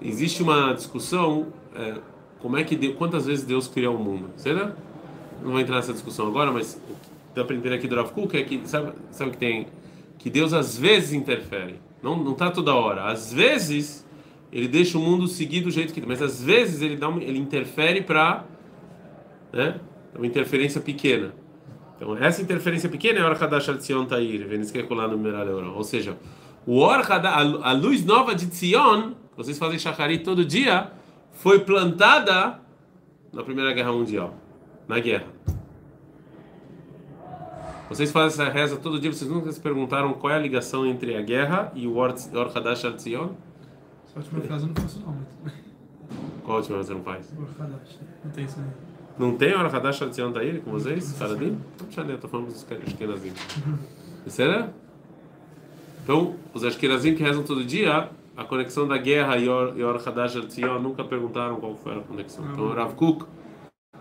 Existe 0.01 0.42
uma 0.42 0.72
discussão, 0.72 1.49
é, 1.75 1.96
como 2.38 2.57
é 2.57 2.64
que 2.64 2.92
quantas 2.92 3.27
vezes 3.27 3.44
Deus 3.44 3.66
criou 3.66 3.96
o 3.96 3.99
mundo? 3.99 4.31
Será? 4.37 4.72
Não 5.42 5.53
vou 5.53 5.61
entrar 5.61 5.77
nessa 5.77 5.92
discussão 5.92 6.27
agora, 6.29 6.51
mas 6.51 6.81
dá 7.35 7.44
para 7.44 7.55
entender 7.55 7.75
aqui 7.75 7.87
do 7.87 7.94
Rav 7.94 8.11
Kuk 8.11 8.37
é 8.37 8.42
que 8.42 8.61
sabe, 8.66 8.92
sabe 9.11 9.33
que 9.33 9.38
tem 9.38 9.66
que 10.18 10.31
Deus 10.31 10.53
às 10.53 10.77
vezes 10.77 11.12
interfere. 11.12 11.79
Não 12.03 12.16
não 12.16 12.35
tá 12.35 12.51
toda 12.51 12.75
hora. 12.75 13.05
Às 13.05 13.33
vezes 13.33 14.07
ele 14.53 14.68
deixa 14.68 14.96
o 14.96 15.01
mundo 15.01 15.27
seguir 15.29 15.61
do 15.61 15.70
jeito 15.70 15.92
que, 15.92 16.01
mas 16.05 16.22
às 16.22 16.42
vezes 16.42 16.81
ele 16.81 16.96
dá 16.96 17.09
uma, 17.09 17.22
ele 17.22 17.38
interfere 17.38 18.01
para, 18.01 18.44
né? 19.53 19.81
É 20.14 20.18
uma 20.18 20.27
interferência 20.27 20.81
pequena. 20.81 21.35
Então 21.96 22.16
essa 22.16 22.40
interferência 22.42 22.88
pequena 22.88 23.20
é 23.20 23.22
a 23.22 23.29
Or 23.29 23.42
Hadash 23.42 23.66
Tzion 23.79 24.05
Ta'ir, 24.07 24.46
Veniskekulá 24.46 25.09
no 25.09 25.18
Meral 25.18 25.46
Euro. 25.46 25.75
Ou 25.75 25.85
seja, 25.85 26.16
o 26.66 26.79
Or 26.79 27.03
a, 27.11 27.72
luz 27.72 28.05
nova 28.05 28.35
de 28.35 28.46
Tzion, 28.46 29.12
vocês 29.37 29.59
fazem 29.59 29.79
Shacharit 29.79 30.25
todo 30.25 30.44
dia, 30.44 30.90
foi 31.33 31.61
plantada 31.61 32.61
na 33.33 33.42
Primeira 33.42 33.72
Guerra 33.72 33.92
Mundial, 33.92 34.35
na 34.88 34.99
guerra. 35.01 35.27
Vocês 37.88 38.11
fazem 38.11 38.44
essa 38.44 38.53
reza 38.53 38.77
todo 38.77 38.99
dia, 38.99 39.12
vocês 39.12 39.31
nunca 39.31 39.51
se 39.53 39.61
perguntaram 39.61 40.12
qual 40.14 40.33
é 40.33 40.37
a 40.37 40.38
ligação 40.38 40.85
entre 40.85 41.16
a 41.16 41.22
guerra 41.22 41.70
e 41.75 41.87
o 41.87 41.96
Or, 41.96 42.14
Or 42.35 42.51
Hadash 42.57 42.85
Al 42.85 42.94
Tzion? 42.94 43.31
Essa 44.09 44.18
última 44.18 44.40
frase 44.40 44.64
eu 44.64 44.68
não 44.68 44.75
faço 44.75 45.01
não. 45.01 45.16
Qual 46.42 46.57
a 46.57 46.61
última 46.61 46.77
vez 46.77 46.88
você 46.88 46.94
não 46.94 47.03
faz? 47.03 47.33
Vou 47.33 47.46
Hadash. 47.59 47.99
Não 48.25 48.31
tem 48.33 48.44
isso 48.44 48.59
aí. 48.59 48.66
Não 49.18 49.37
tem 49.37 49.55
hora 49.55 49.68
Hadash 49.68 50.03
Al 50.03 50.11
Tzion 50.11 50.33
Ta'ir 50.33 50.62
com 50.62 50.72
vocês? 50.72 51.16
Faradim? 51.16 51.51
Não 51.51 51.87
precisa 51.87 52.03
ler, 52.03 52.18
tô 52.18 52.29
falando 52.29 52.46
dos 52.46 52.66
Ashkenazim. 52.70 53.33
Será? 54.27 54.68
Então, 56.03 56.35
os 56.53 56.64
Ashkenazim 56.64 57.14
que 57.14 57.22
rezam 57.22 57.44
todo 57.44 57.64
dia, 57.64 58.11
a 58.37 58.44
conexão 58.44 58.88
da 58.88 58.99
guerra 58.99 59.37
e 59.37 59.49
Or 59.49 59.79
e 59.79 59.85
Or 59.85 59.96
Hadash 59.96 60.37
Al 60.37 60.42
Tzion 60.42 60.81
nunca 60.81 61.05
perguntaram 61.05 61.57
qual 61.57 61.77
foi 61.77 61.96
a 61.96 62.01
conexão. 62.01 62.44
Então, 62.53 62.68
Rav 62.75 62.94
Kuk 62.94 63.27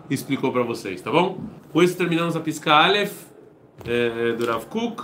explicou 0.10 0.52
para 0.52 0.64
vocês, 0.64 1.02
tá 1.02 1.12
bom? 1.12 1.40
Com 1.72 1.82
isso 1.82 1.98
terminamos 1.98 2.36
a 2.36 2.40
pisca 2.40 2.74
Aleph 2.74 3.26
eh, 3.86 4.34
do 4.38 4.46
Rav 4.46 4.66
Kuk. 4.68 5.04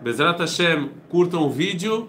Bezrat 0.00 0.38
Hashem, 0.38 0.90
curtam 1.08 1.42
o 1.42 1.50
vídeo. 1.50 2.08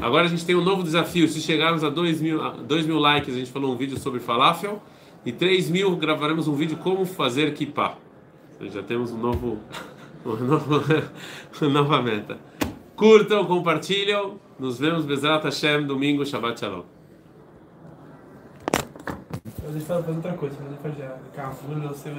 Agora 0.00 0.24
a 0.24 0.28
gente 0.28 0.44
tem 0.44 0.56
um 0.56 0.62
novo 0.62 0.82
desafio. 0.82 1.28
Se 1.28 1.40
chegarmos 1.40 1.84
a 1.84 1.88
2 1.88 2.20
mil, 2.20 2.42
a 2.42 2.50
2 2.50 2.86
mil 2.86 2.98
likes, 2.98 3.34
a 3.34 3.38
gente 3.38 3.50
falou 3.50 3.72
um 3.72 3.76
vídeo 3.76 3.98
sobre 3.98 4.20
falafel. 4.20 4.82
E 5.24 5.30
3 5.30 5.70
mil 5.70 5.96
gravaremos 5.96 6.48
um 6.48 6.54
vídeo 6.54 6.76
como 6.78 7.06
fazer 7.06 7.54
kippah. 7.54 7.96
Seja, 8.58 8.80
Já 8.80 8.82
temos 8.82 9.12
um 9.12 9.18
novo, 9.18 9.58
uma 10.24 10.36
nova, 10.36 11.12
uma 11.60 11.70
nova 11.70 12.02
meta. 12.02 12.38
Curtam, 12.96 13.44
compartilham. 13.46 14.40
Nos 14.58 14.78
vemos, 14.78 15.04
Bezrat 15.04 15.44
Hashem, 15.44 15.86
domingo, 15.86 16.26
Shabbat 16.26 16.58
Shalom. 16.60 17.01
A 19.72 19.74
gente 19.74 19.86
faz 19.86 20.06
outra 20.06 20.34
coisa, 20.34 20.54
mas 20.60 20.68
gente 20.70 20.82
faz 20.82 20.98
já. 20.98 21.16
Cavula, 21.34 21.88
você 21.88 22.10